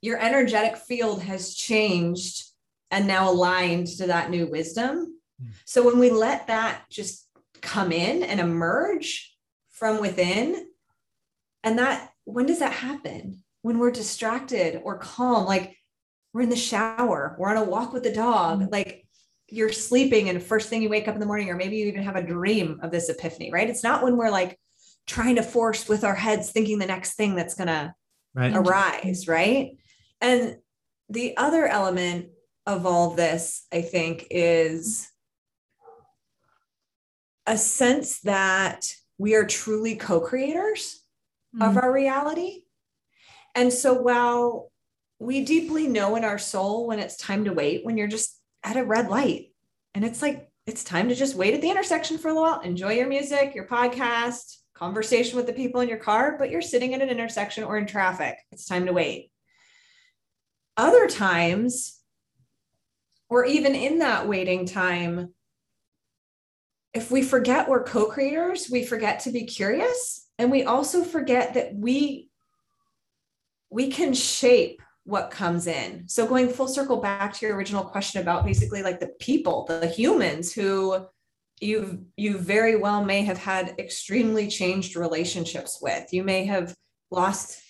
[0.00, 2.44] your energetic field has changed
[2.90, 5.50] and now aligned to that new wisdom hmm.
[5.66, 7.28] so when we let that just
[7.60, 9.36] come in and emerge
[9.70, 10.66] from within
[11.64, 15.76] and that when does that happen when we're distracted or calm like
[16.32, 18.68] we're in the shower we're on a walk with the dog hmm.
[18.70, 19.06] like
[19.48, 22.02] you're sleeping and first thing you wake up in the morning, or maybe you even
[22.02, 23.70] have a dream of this epiphany, right?
[23.70, 24.58] It's not when we're like
[25.06, 27.92] trying to force with our heads thinking the next thing that's going
[28.34, 28.52] right.
[28.52, 29.78] to arise, right?
[30.20, 30.58] And
[31.08, 32.28] the other element
[32.66, 35.08] of all of this, I think, is
[37.46, 41.02] a sense that we are truly co creators
[41.56, 41.66] mm.
[41.66, 42.64] of our reality.
[43.58, 44.70] And so while
[45.18, 48.76] we deeply know in our soul when it's time to wait, when you're just at
[48.76, 49.52] a red light.
[49.94, 52.92] And it's like, it's time to just wait at the intersection for a while, enjoy
[52.92, 57.02] your music, your podcast, conversation with the people in your car, but you're sitting at
[57.02, 58.38] an intersection or in traffic.
[58.52, 59.32] It's time to wait.
[60.76, 61.98] Other times,
[63.28, 65.34] or even in that waiting time,
[66.94, 70.28] if we forget we're co creators, we forget to be curious.
[70.38, 72.27] And we also forget that we,
[73.70, 76.06] we can shape what comes in.
[76.06, 79.86] So going full circle back to your original question about basically like the people, the
[79.86, 81.06] humans who
[81.60, 86.12] you you very well may have had extremely changed relationships with.
[86.12, 86.74] You may have
[87.10, 87.60] lost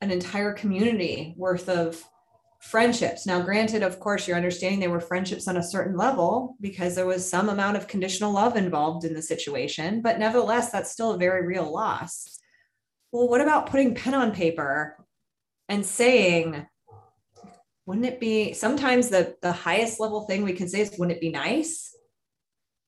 [0.00, 2.02] an entire community worth of
[2.60, 3.26] friendships.
[3.26, 7.06] Now, granted, of course, you're understanding they were friendships on a certain level because there
[7.06, 11.18] was some amount of conditional love involved in the situation, but nevertheless, that's still a
[11.18, 12.38] very real loss.
[13.10, 14.96] Well, what about putting pen on paper
[15.72, 16.66] and saying,
[17.86, 21.20] wouldn't it be sometimes the the highest level thing we can say is wouldn't it
[21.20, 21.96] be nice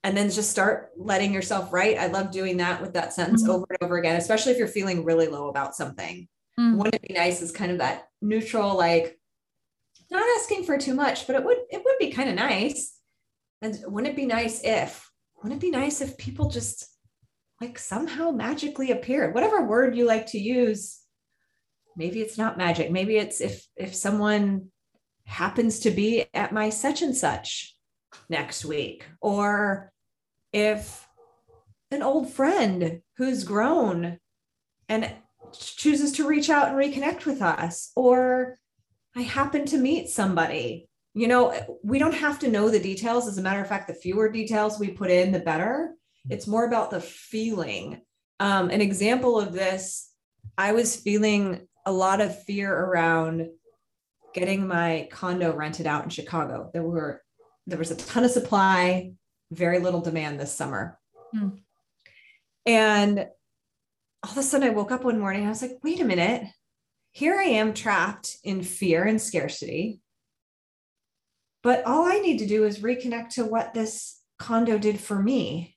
[0.05, 3.53] and then just start letting yourself write i love doing that with that sentence mm-hmm.
[3.53, 6.77] over and over again especially if you're feeling really low about something mm-hmm.
[6.77, 9.19] wouldn't it be nice is kind of that neutral like
[10.11, 12.97] not asking for too much but it would it would be kind of nice
[13.63, 15.11] and wouldn't it be nice if
[15.43, 16.87] wouldn't it be nice if people just
[17.61, 21.01] like somehow magically appeared whatever word you like to use
[21.97, 24.69] maybe it's not magic maybe it's if if someone
[25.27, 27.75] happens to be at my such and such
[28.29, 29.05] next week.
[29.21, 29.93] Or
[30.53, 31.07] if
[31.91, 34.19] an old friend who's grown
[34.89, 35.13] and
[35.53, 38.57] chooses to reach out and reconnect with us, or
[39.17, 40.89] I happen to meet somebody.
[41.17, 43.29] You know, we don't have to know the details.
[43.29, 45.95] As a matter of fact, the fewer details we put in, the better.
[46.29, 48.01] It's more about the feeling.
[48.41, 50.11] Um, an example of this,
[50.59, 53.49] I was feeling a lot of fear around
[54.35, 56.71] getting my condo rented out in Chicago.
[56.73, 57.23] There were
[57.67, 59.13] there was a ton of supply,
[59.51, 60.99] very little demand this summer.
[61.33, 61.49] Hmm.
[62.67, 63.19] And
[64.23, 66.45] all of a sudden I woke up one morning I was like, wait a minute.
[67.13, 70.01] Here I am trapped in fear and scarcity.
[71.63, 75.77] But all I need to do is reconnect to what this condo did for me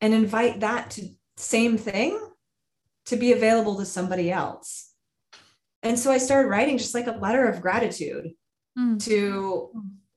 [0.00, 2.18] and invite that to same thing
[3.06, 4.91] to be available to somebody else.
[5.82, 8.32] And so I started writing just like a letter of gratitude
[8.78, 9.02] mm.
[9.04, 9.70] to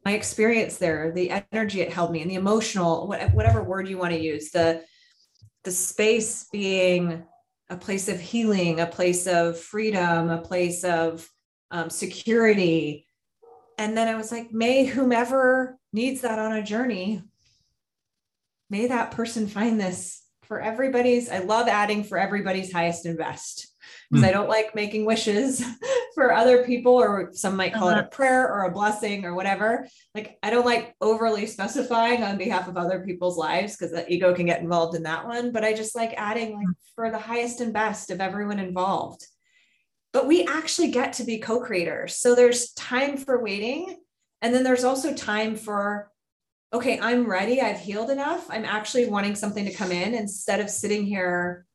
[0.06, 4.14] my experience there, the energy it held me, and the emotional, whatever word you want
[4.14, 4.84] to use, the
[5.64, 7.24] the space being
[7.72, 11.28] a place of healing, a place of freedom, a place of
[11.72, 13.08] um, security.
[13.80, 17.24] And then I was like, may whomever needs that on a journey,
[18.70, 21.30] may that person find this for everybody's.
[21.30, 23.75] I love adding for everybody's highest and best
[24.10, 24.28] because mm.
[24.28, 25.64] I don't like making wishes
[26.16, 27.98] for other people, or some might call uh-huh.
[27.98, 28.10] it a uh-huh.
[28.10, 29.88] prayer or a blessing or whatever.
[30.14, 34.34] Like, I don't like overly specifying on behalf of other people's lives because the ego
[34.34, 35.52] can get involved in that one.
[35.52, 39.26] But I just like adding, like, for the highest and best of everyone involved.
[40.14, 42.16] But we actually get to be co creators.
[42.16, 43.98] So there's time for waiting.
[44.42, 46.12] And then there's also time for
[46.74, 47.62] okay, I'm ready.
[47.62, 48.48] I've healed enough.
[48.50, 51.66] I'm actually wanting something to come in instead of sitting here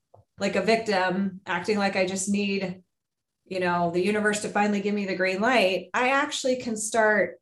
[0.41, 2.83] like a victim, acting like I just need,
[3.47, 7.39] you know, the universe to finally give me the green light, I actually can start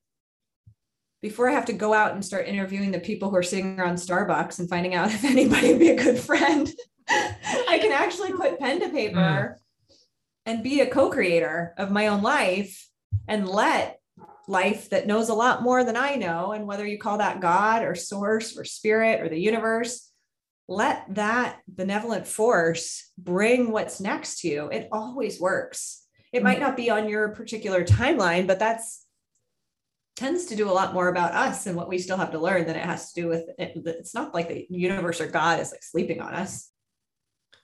[1.22, 3.96] before I have to go out and start interviewing the people who are sitting around
[3.96, 6.70] Starbucks and finding out if anybody would be a good friend.
[7.08, 9.56] I can actually put pen to paper
[9.88, 9.96] mm.
[10.44, 12.88] and be a co-creator of my own life
[13.26, 14.00] and let
[14.48, 17.82] life that knows a lot more than I know and whether you call that God
[17.82, 20.07] or source or spirit or the universe
[20.68, 24.68] let that benevolent force bring what's next to you.
[24.68, 26.04] It always works.
[26.30, 29.06] It might not be on your particular timeline, but that's
[30.14, 32.66] tends to do a lot more about us and what we still have to learn
[32.66, 33.72] than it has to do with it.
[33.76, 36.70] It's not like the universe or God is like sleeping on us.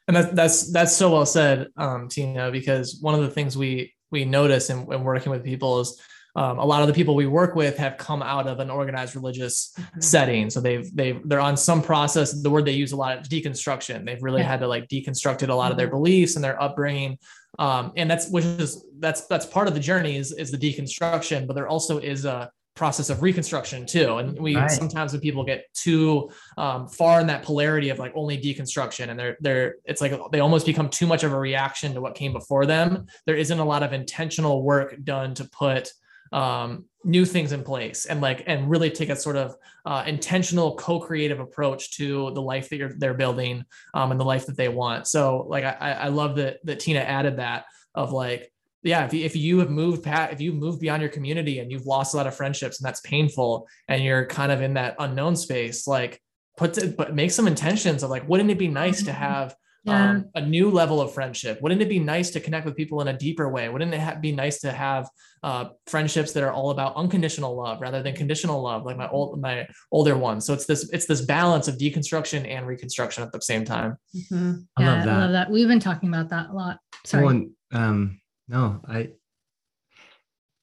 [0.07, 3.93] And that's that's that's so well said, um, Tina, because one of the things we
[4.11, 6.01] we notice in, in working with people is
[6.37, 9.15] um, a lot of the people we work with have come out of an organized
[9.15, 10.01] religious mm-hmm.
[10.01, 13.29] setting so they've they've they're on some process the word they use a lot is
[13.29, 14.49] deconstruction they've really yeah.
[14.49, 15.73] had to like deconstructed a lot mm-hmm.
[15.73, 15.97] of their mm-hmm.
[15.97, 17.19] beliefs and their upbringing
[17.59, 21.47] um, and that's which is that's that's part of the journey is is the deconstruction
[21.47, 24.69] but there also is a process of reconstruction too and we right.
[24.69, 29.19] sometimes when people get too um, far in that polarity of like only deconstruction and
[29.19, 32.33] they're they're it's like they almost become too much of a reaction to what came
[32.33, 35.93] before them there isn't a lot of intentional work done to put
[36.35, 39.55] um, new things in place and like and really take a sort of
[39.87, 44.45] uh, intentional co-creative approach to the life that you're they're building um, and the life
[44.47, 48.53] that they want so like i i love that that tina added that of like
[48.83, 51.71] yeah if you, if you have moved past if you've moved beyond your community and
[51.71, 54.97] you've lost a lot of friendships and that's painful and you're kind of in that
[54.99, 56.21] unknown space like
[56.57, 59.23] put to, but make some intentions of like wouldn't it be nice to mm-hmm.
[59.23, 60.11] have yeah.
[60.11, 61.61] um, a new level of friendship?
[61.61, 63.69] Wouldn't it be nice to connect with people in a deeper way?
[63.69, 65.09] Wouldn't it ha- be nice to have
[65.43, 69.41] uh, friendships that are all about unconditional love rather than conditional love, like my old
[69.41, 70.47] my older ones?
[70.47, 73.97] So it's this it's this balance of deconstruction and reconstruction at the same time.
[74.17, 74.53] Mm-hmm.
[74.77, 75.09] I love that.
[75.09, 75.51] I love that.
[75.51, 76.79] We've been talking about that a lot.
[77.05, 77.25] Sorry.
[77.25, 79.11] Well, um, no, I.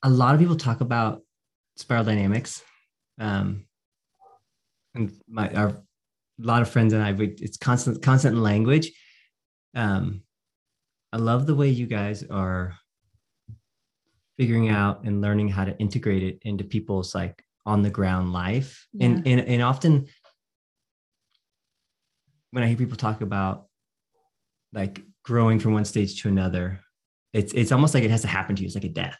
[0.03, 1.21] A lot of people talk about
[1.77, 2.63] spiral dynamics.
[3.19, 3.65] Um,
[4.95, 5.69] and my our
[6.43, 8.91] a lot of friends and I, we, it's constant constant language
[9.75, 10.23] um,
[11.13, 12.75] I love the way you guys are
[14.37, 18.87] figuring out and learning how to integrate it into people's like on the ground life.
[18.93, 19.07] Yeah.
[19.07, 20.07] And, and and often
[22.51, 23.67] when I hear people talk about
[24.73, 26.79] like growing from one stage to another,
[27.33, 28.65] it's it's almost like it has to happen to you.
[28.67, 29.19] It's like a death.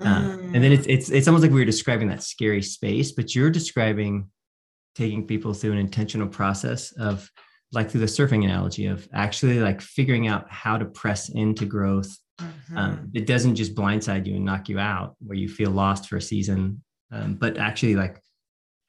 [0.00, 0.54] mm.
[0.54, 3.50] and then it's it's it's almost like we were describing that scary space, but you're
[3.50, 4.30] describing
[4.94, 7.30] taking people through an intentional process of
[7.72, 12.16] like through the surfing analogy of actually like figuring out how to press into growth.
[12.40, 12.76] Mm-hmm.
[12.76, 16.16] Um, it doesn't just blindside you and knock you out where you feel lost for
[16.16, 18.20] a season, um, but actually like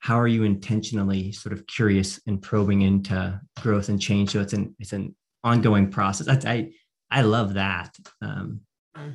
[0.02, 4.30] how are you intentionally sort of curious and probing into growth and change?
[4.30, 5.14] So it's an it's an
[5.44, 6.26] ongoing process.
[6.26, 6.72] I I,
[7.10, 7.96] I love that.
[8.20, 8.62] Um,
[8.96, 9.14] mm.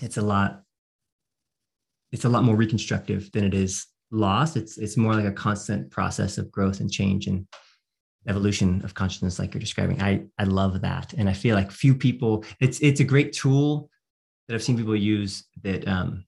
[0.00, 0.62] it's a lot.
[2.12, 4.56] It's a lot more reconstructive than it is lost.
[4.56, 7.46] It's it's more like a constant process of growth and change and
[8.28, 11.94] evolution of consciousness like you're describing i i love that and i feel like few
[11.94, 13.90] people it's it's a great tool
[14.46, 16.24] that i've seen people use that um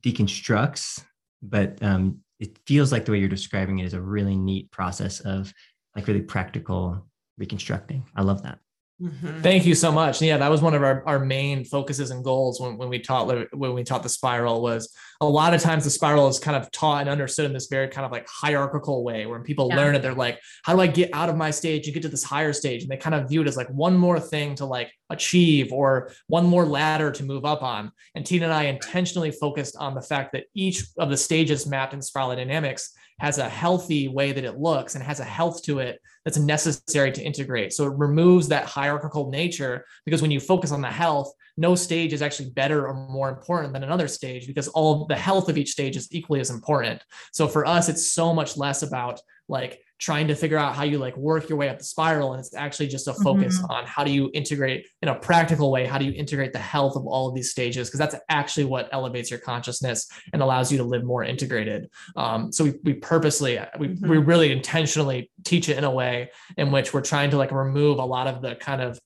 [0.00, 1.02] deconstructs
[1.42, 5.20] but um it feels like the way you're describing it is a really neat process
[5.20, 5.52] of
[5.96, 7.04] like really practical
[7.38, 8.58] reconstructing i love that
[9.00, 9.42] Mm-hmm.
[9.42, 10.22] Thank you so much.
[10.22, 13.26] Yeah, that was one of our, our main focuses and goals when, when we taught
[13.52, 16.70] when we taught the spiral was a lot of times the spiral is kind of
[16.70, 19.76] taught and understood in this very kind of like hierarchical way where people yeah.
[19.76, 22.08] learn it, they're like, how do I get out of my stage and get to
[22.08, 22.82] this higher stage?
[22.82, 26.12] And they kind of view it as like one more thing to like achieve or
[26.26, 27.92] one more ladder to move up on.
[28.14, 31.94] And Tina and I intentionally focused on the fact that each of the stages mapped
[31.94, 35.78] in spiral dynamics has a healthy way that it looks and has a health to
[35.78, 37.72] it that's necessary to integrate.
[37.72, 42.12] So it removes that hierarchical nature because when you focus on the health, no stage
[42.12, 45.70] is actually better or more important than another stage because all the health of each
[45.70, 47.02] stage is equally as important.
[47.32, 50.98] So for us, it's so much less about like trying to figure out how you
[50.98, 53.70] like work your way up the spiral and it's actually just a focus mm-hmm.
[53.70, 56.96] on how do you integrate in a practical way how do you integrate the health
[56.96, 60.76] of all of these stages because that's actually what elevates your consciousness and allows you
[60.76, 64.08] to live more integrated um, so we, we purposely we, mm-hmm.
[64.08, 67.98] we really intentionally teach it in a way in which we're trying to like remove
[67.98, 69.00] a lot of the kind of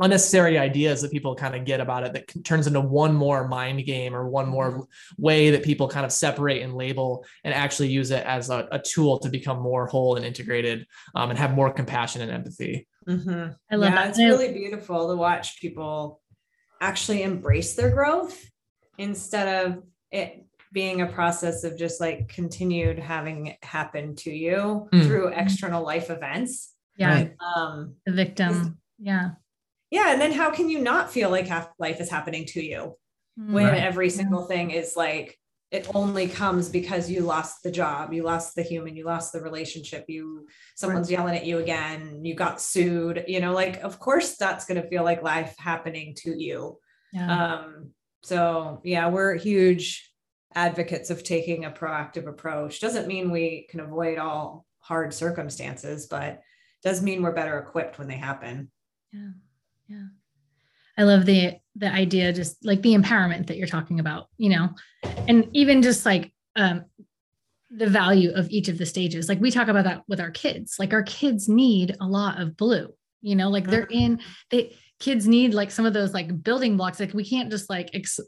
[0.00, 3.84] unnecessary ideas that people kind of get about it that turns into one more mind
[3.84, 5.22] game or one more mm-hmm.
[5.22, 8.78] way that people kind of separate and label and actually use it as a, a
[8.78, 12.86] tool to become more whole and integrated um, and have more compassion and empathy.
[13.08, 13.52] Mm-hmm.
[13.70, 14.10] I love yeah, that.
[14.10, 16.20] It's really beautiful to watch people
[16.80, 18.40] actually embrace their growth
[18.98, 19.82] instead of
[20.12, 25.04] it being a process of just like continued having it happen to you mm.
[25.04, 26.74] through external life events.
[26.96, 27.28] Yeah.
[27.40, 28.78] Um, the victim.
[28.98, 29.30] Yeah
[29.90, 32.94] yeah and then how can you not feel like half life is happening to you
[33.38, 33.52] mm.
[33.52, 33.82] when right.
[33.82, 35.38] every single thing is like
[35.70, 39.40] it only comes because you lost the job you lost the human you lost the
[39.40, 41.18] relationship you someone's right.
[41.18, 44.88] yelling at you again you got sued you know like of course that's going to
[44.88, 46.78] feel like life happening to you
[47.12, 47.56] yeah.
[47.56, 47.90] um
[48.22, 50.10] so yeah we're huge
[50.54, 56.40] advocates of taking a proactive approach doesn't mean we can avoid all hard circumstances but
[56.82, 58.70] does mean we're better equipped when they happen
[59.12, 59.28] yeah
[59.88, 60.06] yeah.
[60.96, 64.70] I love the the idea just like the empowerment that you're talking about you know?
[65.26, 66.84] And even just like um
[67.70, 70.76] the value of each of the stages like we talk about that with our kids
[70.78, 73.50] like our kids need a lot of blue you know?
[73.50, 74.20] Like they're in
[74.50, 77.90] they kids need like some of those like building blocks like we can't just like
[77.94, 78.20] ex-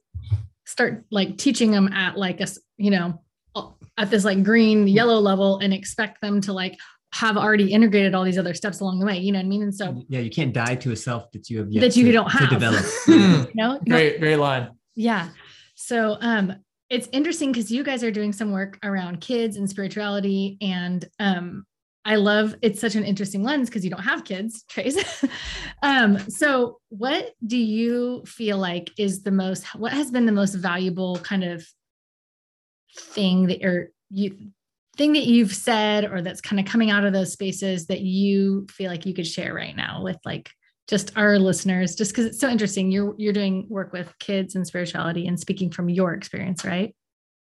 [0.66, 2.46] start like teaching them at like a
[2.76, 3.20] you know
[3.98, 6.78] at this like green yellow level and expect them to like
[7.12, 9.18] have already integrated all these other steps along the way.
[9.18, 9.62] You know what I mean?
[9.62, 12.12] And so yeah, you can't die to a self that you have that you to,
[12.12, 12.84] don't have to develop.
[13.08, 14.70] you know, great, great line.
[14.94, 15.30] Yeah.
[15.74, 16.54] So um
[16.88, 20.56] it's interesting because you guys are doing some work around kids and spirituality.
[20.60, 21.66] And um
[22.04, 25.24] I love it's such an interesting lens because you don't have kids, Trace.
[25.82, 30.54] um, so what do you feel like is the most what has been the most
[30.54, 31.66] valuable kind of
[32.96, 34.50] thing that you're you
[35.00, 38.66] thing that you've said or that's kind of coming out of those spaces that you
[38.70, 40.50] feel like you could share right now with like
[40.88, 42.90] just our listeners just because it's so interesting.
[42.90, 46.94] You're you're doing work with kids and spirituality and speaking from your experience right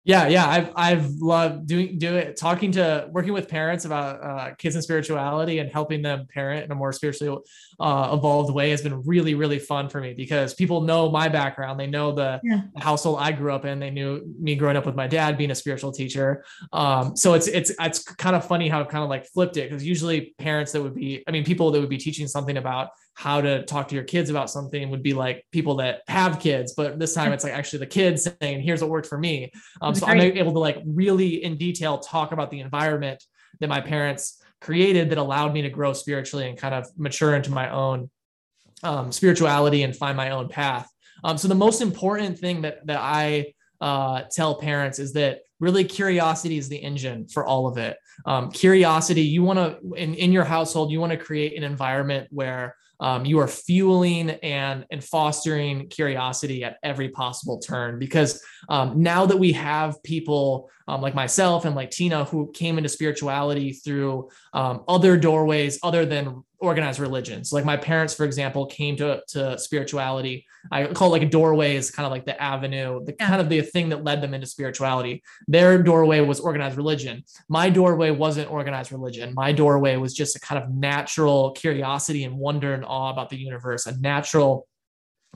[0.07, 4.55] yeah yeah i've i've loved doing do it talking to working with parents about uh,
[4.55, 7.37] kids and spirituality and helping them parent in a more spiritually
[7.79, 11.79] uh, evolved way has been really really fun for me because people know my background.
[11.79, 12.61] They know the, yeah.
[12.77, 13.79] household i grew up in.
[13.79, 16.43] They knew me growing up with my dad being a spiritual teacher.
[16.73, 19.69] Um, so it's it's it's kind of funny how I've kind of like flipped it
[19.69, 22.89] because usually parents that would be i mean people that would be teaching something about
[23.17, 26.75] how to talk to your kids about something would be like people that have kids
[26.77, 29.51] but this time it's like actually the kids saying here's what worked for me.
[29.81, 33.23] Um, so i'm able to like really in detail talk about the environment
[33.59, 37.51] that my parents created that allowed me to grow spiritually and kind of mature into
[37.51, 38.09] my own
[38.83, 40.87] um, spirituality and find my own path.
[41.23, 45.83] Um, so the most important thing that that i uh, tell parents is that really
[45.83, 47.97] curiosity is the engine for all of it.
[48.25, 52.27] Um, curiosity you want to in, in your household you want to create an environment
[52.31, 59.01] where um, you are fueling and and fostering curiosity at every possible turn because um,
[59.01, 63.73] now that we have people um, like myself and like tina who came into spirituality
[63.73, 67.53] through um, other doorways other than organized religions.
[67.53, 70.45] Like my parents, for example, came to, to spirituality.
[70.71, 73.49] I call it like a doorway is kind of like the avenue, the kind of
[73.49, 75.23] the thing that led them into spirituality.
[75.47, 77.23] Their doorway was organized religion.
[77.47, 79.33] My doorway wasn't organized religion.
[79.35, 83.37] My doorway was just a kind of natural curiosity and wonder and awe about the
[83.37, 84.66] universe, a natural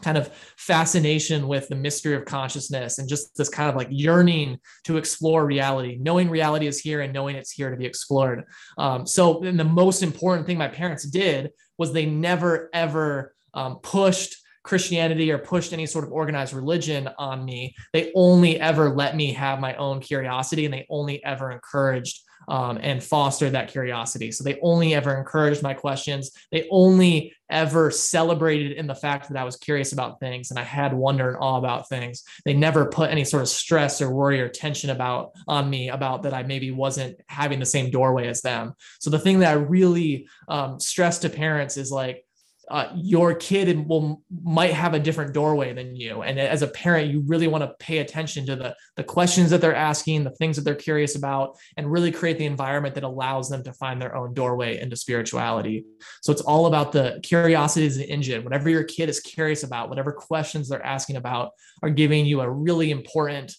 [0.02, 4.58] kind of fascination with the mystery of consciousness and just this kind of like yearning
[4.86, 8.44] to explore reality, knowing reality is here and knowing it's here to be explored.
[8.78, 13.78] Um, so, and the most important thing my parents did was they never ever um,
[13.82, 17.74] pushed Christianity or pushed any sort of organized religion on me.
[17.94, 22.80] They only ever let me have my own curiosity and they only ever encouraged um,
[22.82, 24.32] and foster that curiosity.
[24.32, 26.32] So they only ever encouraged my questions.
[26.52, 30.64] They only ever celebrated in the fact that I was curious about things and I
[30.64, 32.24] had wonder and awe about things.
[32.46, 36.24] They never put any sort of stress or worry or tension about on me about
[36.24, 38.74] that I maybe wasn't having the same doorway as them.
[39.00, 42.26] So the thing that I really um, stress to parents is like,
[42.72, 46.22] uh, your kid will might have a different doorway than you.
[46.22, 49.60] And as a parent you really want to pay attention to the the questions that
[49.60, 53.50] they're asking the things that they're curious about and really create the environment that allows
[53.50, 55.86] them to find their own doorway into spirituality.
[56.22, 58.44] So it's all about the curiosity is the engine.
[58.46, 61.52] Whatever your kid is curious about whatever questions they're asking about
[61.84, 63.54] are giving you a really important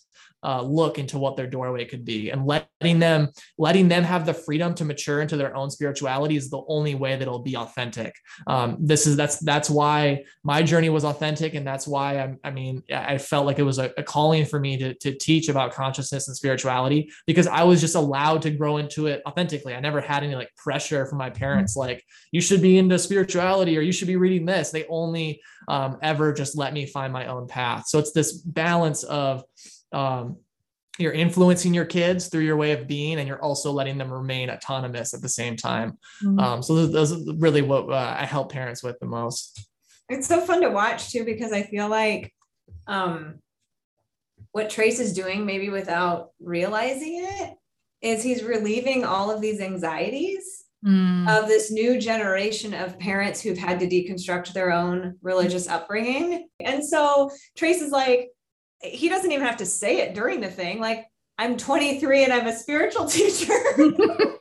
[0.45, 2.30] uh, look into what their doorway could be.
[2.30, 3.28] And letting them
[3.59, 7.12] letting them have the freedom to mature into their own spirituality is the only way
[7.12, 8.14] that it'll be authentic.
[8.47, 11.55] Um, this is that's that's why my journey was authentic.
[11.55, 14.59] And that's why I'm, i mean i felt like it was a, a calling for
[14.59, 18.78] me to, to teach about consciousness and spirituality because i was just allowed to grow
[18.78, 19.74] into it authentically.
[19.74, 23.76] I never had any like pressure from my parents like you should be into spirituality
[23.76, 24.70] or you should be reading this.
[24.70, 27.88] They only um, ever just let me find my own path.
[27.88, 29.45] So it's this balance of
[29.93, 30.36] um,
[30.99, 34.51] you're influencing your kids through your way of being and you're also letting them remain
[34.51, 36.38] autonomous at the same time mm-hmm.
[36.38, 39.66] um, so those, those, are really what uh, i help parents with the most
[40.09, 42.32] it's so fun to watch too because i feel like
[42.86, 43.38] um,
[44.53, 47.55] what trace is doing maybe without realizing it
[48.03, 51.28] is he's relieving all of these anxieties mm.
[51.28, 56.84] of this new generation of parents who've had to deconstruct their own religious upbringing and
[56.84, 58.28] so trace is like
[58.83, 60.80] he doesn't even have to say it during the thing.
[60.80, 61.07] Like,
[61.39, 63.53] I'm 23 and I'm a spiritual teacher.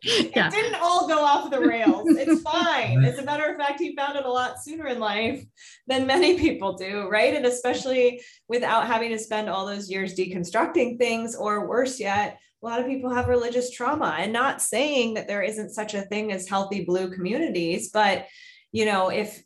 [0.03, 0.47] yeah.
[0.47, 2.07] It didn't all go off the rails.
[2.09, 3.03] It's fine.
[3.03, 5.43] As a matter of fact, he found it a lot sooner in life
[5.87, 7.33] than many people do, right?
[7.33, 12.65] And especially without having to spend all those years deconstructing things, or worse yet, a
[12.65, 14.15] lot of people have religious trauma.
[14.19, 18.27] And not saying that there isn't such a thing as healthy blue communities, but
[18.71, 19.43] you know, if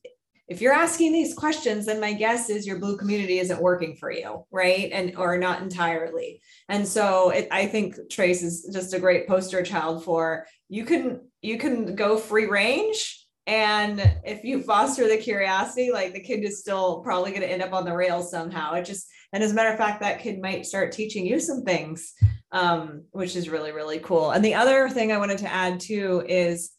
[0.48, 4.12] if you're asking these questions then my guess is your blue community isn't working for
[4.12, 4.90] you right?
[4.92, 6.42] And or not entirely.
[6.70, 11.22] And so it, i think trace is just a great poster child for you can
[11.42, 13.22] you can go free range.
[13.48, 17.62] And if you foster the curiosity like the kid is still probably going to end
[17.62, 18.74] up on the rails somehow.
[18.74, 21.64] It just and as a matter of fact that kid might start teaching you some
[21.64, 22.14] things
[22.52, 24.32] um, which is really really cool.
[24.32, 26.72] And the other thing i wanted to add too is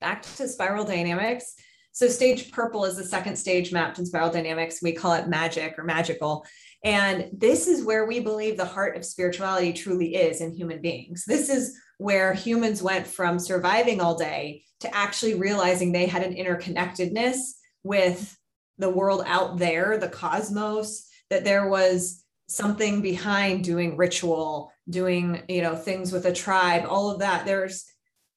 [0.00, 1.54] back to spiral dynamics
[1.92, 4.80] so stage purple is the second stage mapped in spiral dynamics.
[4.82, 6.46] We call it magic or magical.
[6.84, 11.24] And this is where we believe the heart of spirituality truly is in human beings.
[11.26, 16.34] This is where humans went from surviving all day to actually realizing they had an
[16.34, 17.36] interconnectedness
[17.82, 18.36] with
[18.78, 25.60] the world out there, the cosmos, that there was something behind doing ritual, doing, you
[25.60, 27.44] know, things with a tribe, all of that.
[27.44, 27.84] There's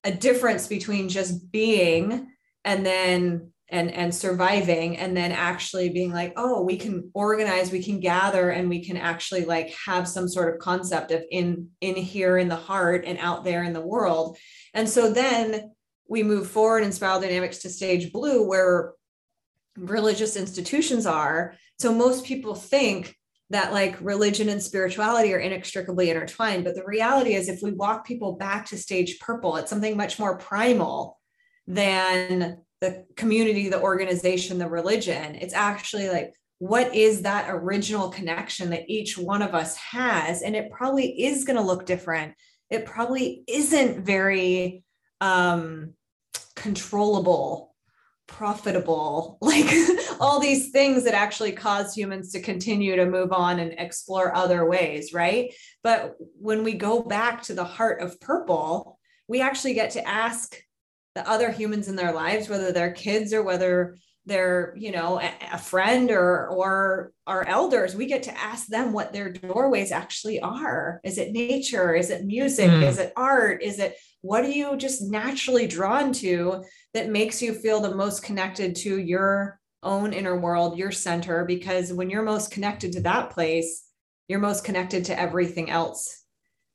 [0.04, 2.28] a difference between just being
[2.66, 7.84] and then and and surviving and then actually being like oh we can organize we
[7.84, 11.96] can gather and we can actually like have some sort of concept of in in
[11.96, 14.38] here in the heart and out there in the world.
[14.74, 15.72] And so then
[16.08, 18.94] we move forward in spiral dynamics to stage blue where
[19.76, 21.56] religious institutions are.
[21.80, 23.16] So most people think
[23.50, 28.06] that like religion and spirituality are inextricably intertwined but the reality is if we walk
[28.06, 31.20] people back to stage purple it's something much more primal
[31.68, 35.36] than the community, the organization, the religion.
[35.36, 40.42] It's actually like, what is that original connection that each one of us has?
[40.42, 42.34] And it probably is going to look different.
[42.70, 44.84] It probably isn't very
[45.22, 45.94] um,
[46.56, 47.76] controllable,
[48.28, 49.74] profitable, like
[50.20, 54.66] all these things that actually cause humans to continue to move on and explore other
[54.66, 55.54] ways, right?
[55.84, 60.56] But when we go back to the heart of purple, we actually get to ask
[61.16, 65.32] the other humans in their lives, whether they're kids or whether they're, you know, a,
[65.54, 70.40] a friend or or our elders, we get to ask them what their doorways actually
[70.40, 71.02] are.
[71.04, 71.94] Is it nature?
[71.94, 72.70] Is it music?
[72.70, 72.84] Mm.
[72.84, 73.62] Is it art?
[73.62, 78.24] Is it what are you just naturally drawn to that makes you feel the most
[78.24, 81.44] connected to your own inner world, your center?
[81.44, 83.84] Because when you're most connected to that place,
[84.30, 86.24] you're most connected to everything else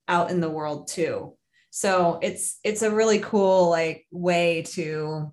[0.07, 1.38] out in the world too
[1.79, 5.33] so it's it's a really cool like way to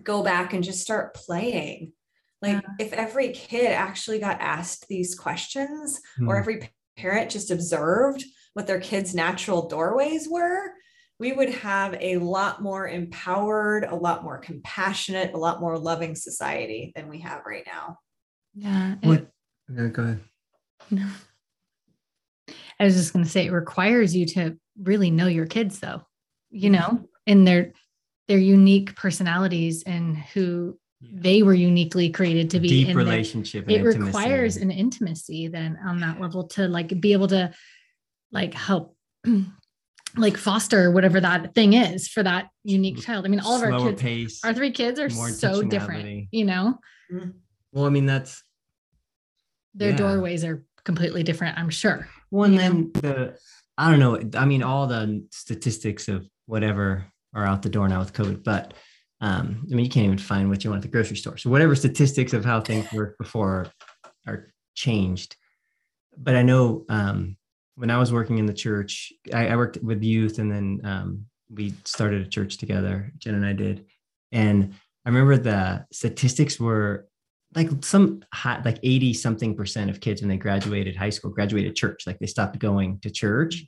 [0.00, 1.92] go back and just start playing
[2.40, 2.86] like yeah.
[2.86, 6.28] if every kid actually got asked these questions mm.
[6.28, 8.22] or every parent just observed
[8.54, 10.74] what their kids natural doorways were
[11.18, 16.14] we would have a lot more empowered a lot more compassionate a lot more loving
[16.14, 17.96] society than we have right now
[18.54, 19.26] yeah what
[19.74, 20.20] yeah, go ahead
[20.92, 21.08] no
[22.78, 26.02] i was just going to say it requires you to really know your kids though
[26.50, 27.04] you know mm-hmm.
[27.26, 27.72] and their
[28.28, 31.10] their unique personalities and who yeah.
[31.14, 36.00] they were uniquely created to be deep in relationship it requires an intimacy then on
[36.00, 37.52] that level to like be able to
[38.30, 38.96] like help
[40.16, 43.80] like foster whatever that thing is for that unique child i mean all of our
[43.80, 46.78] kids pace, our three kids are so different you know
[47.12, 47.30] mm-hmm.
[47.72, 48.44] well i mean that's
[49.74, 49.96] their yeah.
[49.96, 53.36] doorways are completely different i'm sure well and then the
[53.82, 54.38] I don't know.
[54.38, 57.04] I mean, all the statistics of whatever
[57.34, 58.74] are out the door now with COVID, but
[59.20, 61.36] um, I mean, you can't even find what you want at the grocery store.
[61.36, 63.66] So whatever statistics of how things worked before
[64.26, 65.36] are, changed.
[66.16, 67.36] but I know um,
[67.74, 71.26] when I was working in the church, I, I worked with youth, and then um,
[71.50, 73.12] we started a church together.
[73.18, 73.84] Jen and I did,
[74.30, 74.72] and
[75.04, 77.06] I remember the statistics were
[77.54, 81.76] like some high, like 80 something percent of kids when they graduated high school graduated
[81.76, 83.64] church like they stopped going to church.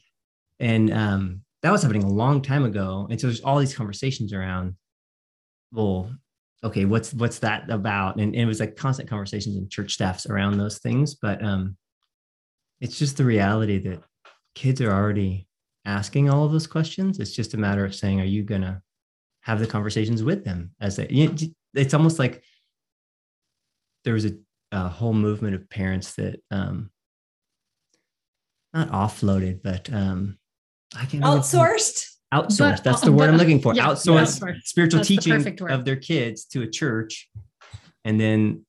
[0.60, 3.06] And um, that was happening a long time ago.
[3.10, 4.74] And so there's all these conversations around
[5.72, 6.08] well
[6.62, 8.16] okay what's what's that about?
[8.16, 11.14] And, and it was like constant conversations in church staffs around those things.
[11.14, 11.76] But um
[12.80, 14.02] it's just the reality that
[14.54, 15.48] kids are already
[15.84, 17.18] asking all of those questions.
[17.18, 18.82] It's just a matter of saying are you gonna
[19.40, 21.06] have the conversations with them as they
[21.74, 22.42] it's almost like
[24.04, 24.32] there was a,
[24.72, 26.90] a whole movement of parents that um
[28.72, 30.38] not offloaded but um
[30.96, 32.10] i can outsourced?
[32.32, 33.74] outsourced that's the word i'm looking for.
[33.74, 37.28] yeah, outsourced yeah, spiritual that's teaching the of their kids to a church
[38.04, 38.64] and then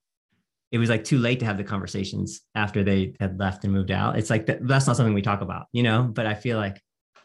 [0.72, 3.92] it was like too late to have the conversations after they had left and moved
[3.92, 4.18] out.
[4.18, 6.04] It's like that, that's not something we talk about you know?
[6.04, 6.82] But i feel like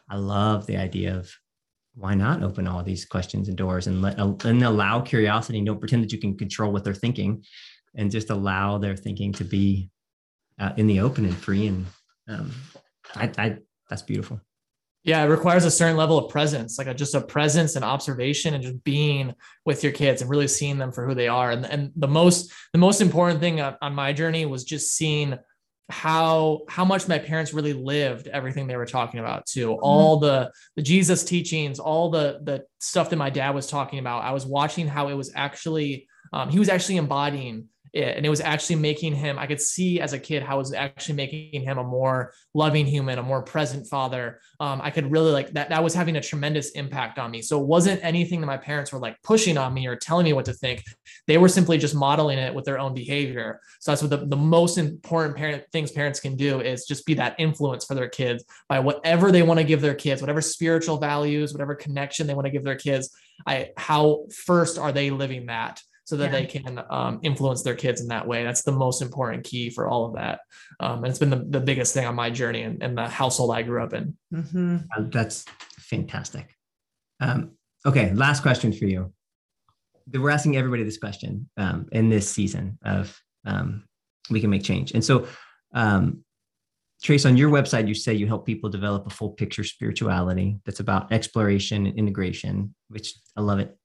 [0.09, 1.31] i love the idea of
[1.95, 5.79] why not open all these questions and doors and let and allow curiosity and don't
[5.79, 7.43] pretend that you can control what they're thinking
[7.95, 9.89] and just allow their thinking to be
[10.59, 11.85] uh, in the open and free and
[12.27, 12.51] um,
[13.15, 13.57] I, I
[13.89, 14.39] that's beautiful.
[15.03, 18.53] Yeah it requires a certain level of presence like a, just a presence and observation
[18.53, 19.33] and just being
[19.65, 21.51] with your kids and really seeing them for who they are.
[21.51, 25.37] And, and the most the most important thing on my journey was just seeing
[25.89, 29.71] how how much my parents really lived everything they were talking about too.
[29.71, 29.83] Mm-hmm.
[29.83, 34.23] all the the jesus teachings all the the stuff that my dad was talking about
[34.23, 38.29] i was watching how it was actually um, he was actually embodying it, and it
[38.29, 41.61] was actually making him i could see as a kid how it was actually making
[41.61, 44.39] him a more loving human a more present father.
[44.59, 47.41] Um, i could really like that that was having a tremendous impact on me.
[47.41, 50.33] So it wasn't anything that my parents were like pushing on me or telling me
[50.33, 50.83] what to think.
[51.27, 53.59] They were simply just modeling it with their own behavior.
[53.79, 57.13] So that's what the, the most important parent things parents can do is just be
[57.15, 60.97] that influence for their kids by whatever they want to give their kids whatever spiritual
[60.97, 63.15] values whatever connection they want to give their kids
[63.45, 65.81] i how first are they living that
[66.11, 66.39] so that yeah.
[66.41, 68.43] they can um, influence their kids in that way.
[68.43, 70.41] That's the most important key for all of that.
[70.81, 73.55] Um, and it's been the, the biggest thing on my journey and, and the household
[73.55, 74.17] I grew up in.
[74.33, 74.77] Mm-hmm.
[74.93, 75.45] Uh, that's
[75.79, 76.53] fantastic.
[77.21, 77.51] Um,
[77.85, 79.13] okay, last question for you.
[80.13, 83.85] We're asking everybody this question um, in this season of um,
[84.29, 84.91] We Can Make Change.
[84.91, 85.27] And so,
[85.73, 86.25] um,
[87.01, 90.81] Trace, on your website, you say you help people develop a full picture spirituality that's
[90.81, 93.77] about exploration and integration, which I love it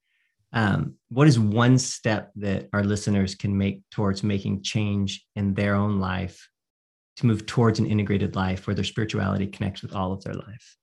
[0.53, 5.75] um, what is one step that our listeners can make towards making change in their
[5.75, 6.49] own life
[7.17, 10.77] to move towards an integrated life where their spirituality connects with all of their life?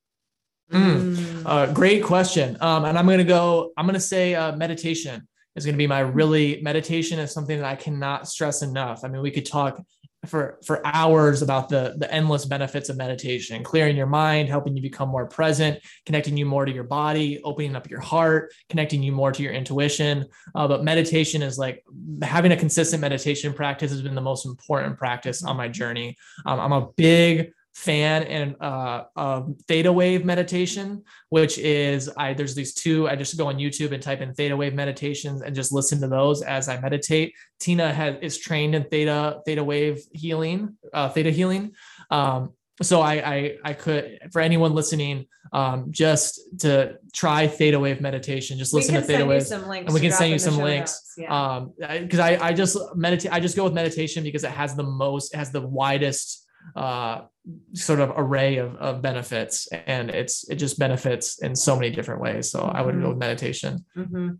[0.72, 1.42] Mm.
[1.46, 2.56] Uh, great question.
[2.60, 5.78] Um, and i'm going to go i'm going to say uh, meditation is going to
[5.78, 9.04] be my really meditation is something that i cannot stress enough.
[9.04, 9.80] I mean we could talk
[10.28, 14.82] for for hours about the the endless benefits of meditation clearing your mind helping you
[14.82, 19.12] become more present connecting you more to your body opening up your heart connecting you
[19.12, 20.26] more to your intuition.
[20.54, 21.84] Uh, but meditation is like
[22.22, 26.16] having a consistent meditation practice has been the most important practice on my journey.
[26.46, 32.54] Um, i'm a big fan and uh, um, theta wave meditation, which is I there's
[32.54, 33.08] these two.
[33.08, 36.08] I just go on YouTube and type in theta wave meditations and just listen to
[36.08, 37.34] those as I meditate.
[37.58, 41.72] Tina has is trained in theta theta wave healing, uh, theta healing.
[42.10, 42.52] Um,
[42.82, 48.58] so I, I I could for anyone listening, um, just to try theta wave meditation,
[48.58, 51.14] just listen to theta wave, and we can send you some links.
[51.16, 51.56] Yeah.
[51.56, 53.32] Um, because I I just meditate.
[53.32, 56.43] I just go with meditation because it has the most, it has the widest
[56.76, 57.22] uh,
[57.74, 62.20] sort of array of, of benefits and it's it just benefits in so many different
[62.20, 62.76] ways so mm-hmm.
[62.76, 63.18] i would go with mm-hmm.
[63.18, 64.30] meditation mm-hmm.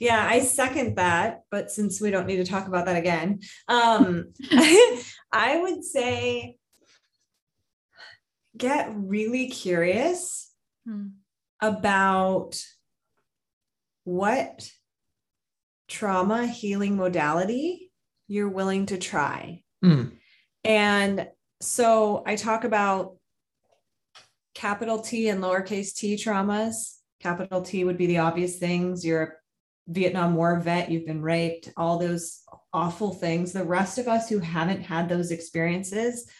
[0.00, 4.32] yeah i second that but since we don't need to talk about that again um,
[5.32, 6.56] i would say
[8.56, 10.52] get really curious
[10.84, 11.06] hmm.
[11.62, 12.60] about
[14.02, 14.68] what
[15.86, 17.92] trauma healing modality
[18.26, 20.10] you're willing to try mm.
[20.64, 21.28] And
[21.60, 23.16] so I talk about
[24.54, 26.96] capital T and lowercase t traumas.
[27.20, 29.04] Capital T would be the obvious things.
[29.04, 29.32] You're a
[29.88, 32.42] Vietnam War vet, you've been raped, all those
[32.72, 33.52] awful things.
[33.52, 36.30] The rest of us who haven't had those experiences,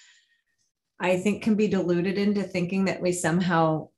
[0.99, 3.89] I think, can be deluded into thinking that we somehow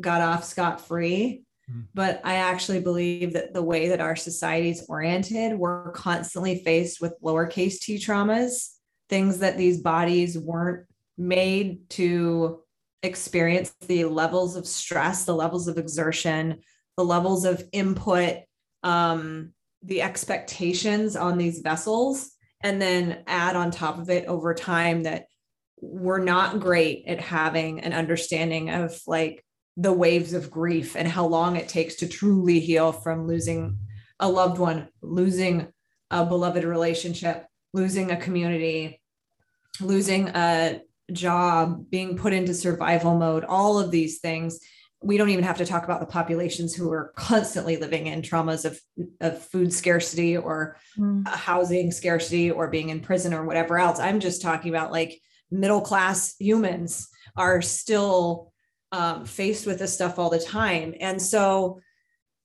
[0.00, 1.42] got off scot free.
[1.70, 1.82] Hmm.
[1.94, 7.00] But I actually believe that the way that our society is oriented, we're constantly faced
[7.00, 8.77] with lowercase t traumas
[9.08, 10.86] things that these bodies weren't
[11.16, 12.60] made to
[13.02, 16.60] experience the levels of stress, the levels of exertion,
[16.96, 18.38] the levels of input,
[18.82, 19.52] um,
[19.82, 22.32] the expectations on these vessels,
[22.62, 25.26] and then add on top of it over time that
[25.80, 29.44] we're not great at having an understanding of like
[29.76, 33.78] the waves of grief and how long it takes to truly heal from losing
[34.18, 35.68] a loved one, losing
[36.10, 39.00] a beloved relationship, losing a community,
[39.80, 40.80] losing a
[41.12, 44.60] job, being put into survival mode, all of these things.
[45.00, 48.64] We don't even have to talk about the populations who are constantly living in traumas
[48.64, 48.80] of,
[49.20, 51.26] of food scarcity or mm.
[51.28, 54.00] housing scarcity or being in prison or whatever else.
[54.00, 58.52] I'm just talking about like middle class humans are still
[58.90, 60.94] um, faced with this stuff all the time.
[61.00, 61.80] And so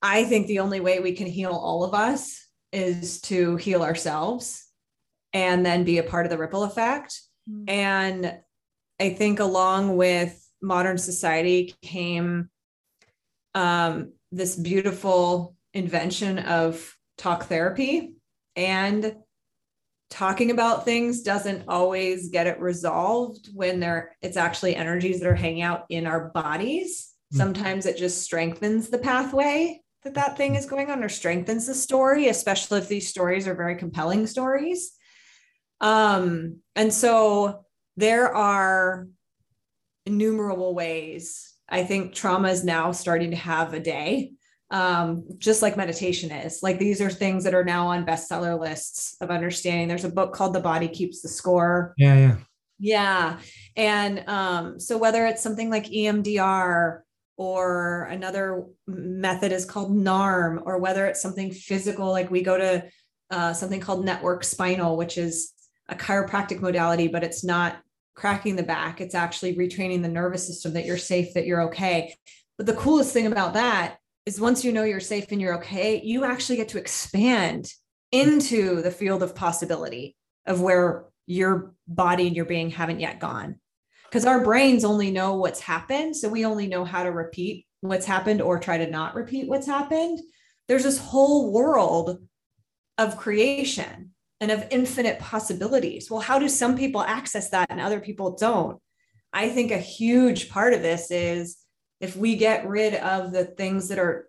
[0.02, 4.63] I think the only way we can heal all of us is to heal ourselves
[5.34, 7.20] and then be a part of the ripple effect.
[7.50, 7.70] Mm-hmm.
[7.70, 8.38] And
[9.00, 12.50] I think along with modern society came
[13.56, 18.14] um, this beautiful invention of talk therapy
[18.56, 19.16] and
[20.10, 25.36] talking about things doesn't always get it resolved when there it's actually energies that are
[25.36, 27.38] hanging out in our bodies mm-hmm.
[27.38, 31.74] sometimes it just strengthens the pathway that that thing is going on or strengthens the
[31.74, 34.94] story especially if these stories are very compelling stories
[35.84, 37.64] um and so
[37.98, 39.08] there are
[40.08, 44.32] innumerable ways i think trauma is now starting to have a day
[44.74, 46.64] um, just like meditation is.
[46.64, 49.88] Like these are things that are now on bestseller lists of understanding.
[49.88, 51.94] There's a book called The Body Keeps the Score.
[51.96, 52.36] Yeah, yeah.
[52.80, 53.40] Yeah.
[53.78, 57.02] And um, so whether it's something like EMDR
[57.38, 62.84] or another method is called NARM, or whether it's something physical, like we go to
[63.30, 65.52] uh, something called network spinal, which is
[65.94, 67.78] a chiropractic modality, but it's not
[68.16, 69.00] cracking the back.
[69.00, 72.16] It's actually retraining the nervous system that you're safe, that you're okay.
[72.58, 76.02] But the coolest thing about that is once you know you're safe and you're okay,
[76.04, 77.72] you actually get to expand
[78.12, 80.16] into the field of possibility
[80.46, 83.60] of where your body and your being haven't yet gone.
[84.10, 86.16] Because our brains only know what's happened.
[86.16, 89.66] So we only know how to repeat what's happened or try to not repeat what's
[89.66, 90.20] happened.
[90.68, 92.20] There's this whole world
[92.98, 94.13] of creation
[94.44, 96.12] and of infinite possibilities.
[96.12, 98.78] Well, how do some people access that and other people don't?
[99.32, 101.58] I think a huge part of this is
[102.02, 104.28] if we get rid of the things that are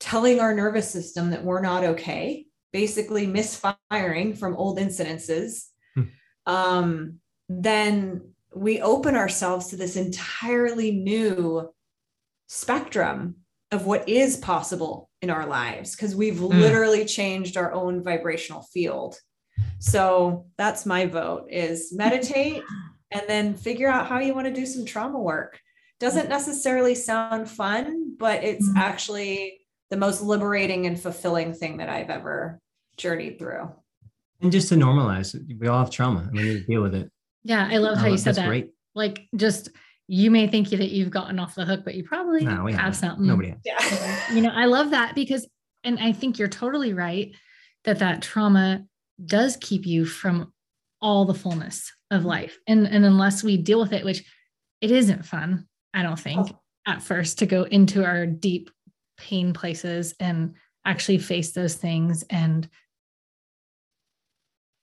[0.00, 6.02] telling our nervous system that we're not okay, basically misfiring from old incidences, hmm.
[6.46, 11.70] um, then we open ourselves to this entirely new
[12.48, 13.36] spectrum
[13.70, 16.48] of what is possible in our lives because we've mm.
[16.48, 19.16] literally changed our own vibrational field.
[19.78, 22.62] So that's my vote is meditate
[23.10, 25.60] and then figure out how you want to do some trauma work
[26.00, 28.78] doesn't necessarily sound fun, but it's mm-hmm.
[28.78, 29.60] actually
[29.90, 32.58] the most liberating and fulfilling thing that I've ever
[32.96, 33.70] journeyed through.
[34.40, 37.08] And just to normalize, we all have trauma and we need to deal with it.
[37.44, 38.48] Yeah, I love how you said that.
[38.48, 38.70] Great.
[38.96, 39.68] Like just
[40.08, 42.94] you may think that you've gotten off the hook, but you probably no, have haven't.
[42.94, 43.26] something.
[43.26, 43.58] Nobody has.
[43.64, 44.34] Yeah.
[44.34, 45.46] you know, I love that because,
[45.84, 47.34] and I think you're totally right
[47.84, 48.84] that that trauma
[49.24, 50.52] does keep you from
[51.00, 52.28] all the fullness of mm-hmm.
[52.28, 52.58] life.
[52.66, 54.24] And, and unless we deal with it, which
[54.80, 56.58] it isn't fun, I don't think, oh.
[56.86, 58.70] at first to go into our deep
[59.16, 62.24] pain places and actually face those things.
[62.28, 62.68] And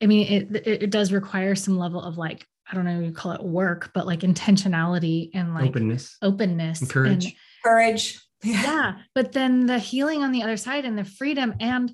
[0.02, 3.32] I mean, it, it does require some level of like, I don't know, you call
[3.32, 8.20] it work, but like intentionality and like openness, openness, and courage, and, courage.
[8.44, 8.62] Yeah.
[8.64, 8.94] yeah.
[9.16, 11.92] But then the healing on the other side and the freedom and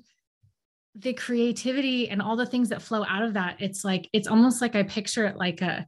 [0.94, 3.56] the creativity and all the things that flow out of that.
[3.58, 5.86] It's like, it's almost like I picture it like a,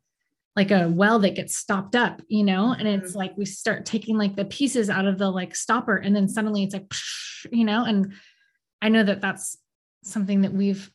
[0.56, 3.18] like a well that gets stopped up, you know, and it's mm-hmm.
[3.18, 6.64] like we start taking like the pieces out of the like stopper and then suddenly
[6.64, 6.92] it's like,
[7.52, 8.12] you know, and
[8.82, 9.56] I know that that's
[10.02, 10.90] something that we've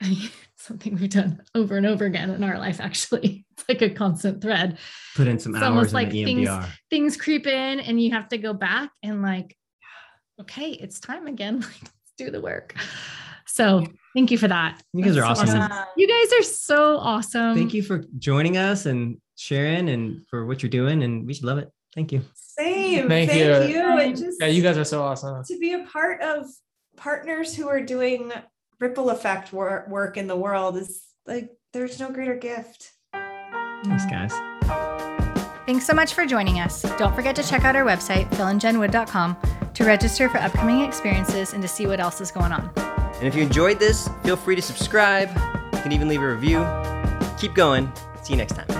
[0.56, 4.42] something we've done over and over again in our life actually it's like a constant
[4.42, 4.78] thread
[5.16, 6.48] put in some it's hours almost like things
[6.90, 9.56] things creep in and you have to go back and like
[10.40, 12.74] okay it's time again like let's do the work
[13.48, 13.84] so
[14.14, 14.80] thank you for that.
[14.92, 15.60] You guys That's are awesome.
[15.60, 15.84] awesome.
[15.96, 17.56] You guys are so awesome.
[17.56, 21.02] Thank you for joining us and sharing and for what you're doing.
[21.02, 21.70] And we should love it.
[21.94, 22.22] Thank you.
[22.34, 23.08] Same.
[23.08, 23.76] Thank, thank you.
[23.76, 23.98] you.
[23.98, 25.42] And just yeah, you guys are so awesome.
[25.44, 26.46] To be a part of
[26.96, 28.32] partners who are doing
[28.80, 32.92] ripple effect work, work in the world is like there's no greater gift.
[33.12, 34.32] Thanks, guys.
[35.66, 36.82] Thanks so much for joining us.
[36.96, 39.36] Don't forget to check out our website, philandjenwood.com,
[39.74, 42.72] to register for upcoming experiences and to see what else is going on.
[42.76, 45.28] And if you enjoyed this, feel free to subscribe.
[45.74, 46.66] You can even leave a review.
[47.38, 47.92] Keep going.
[48.22, 48.77] See you next time.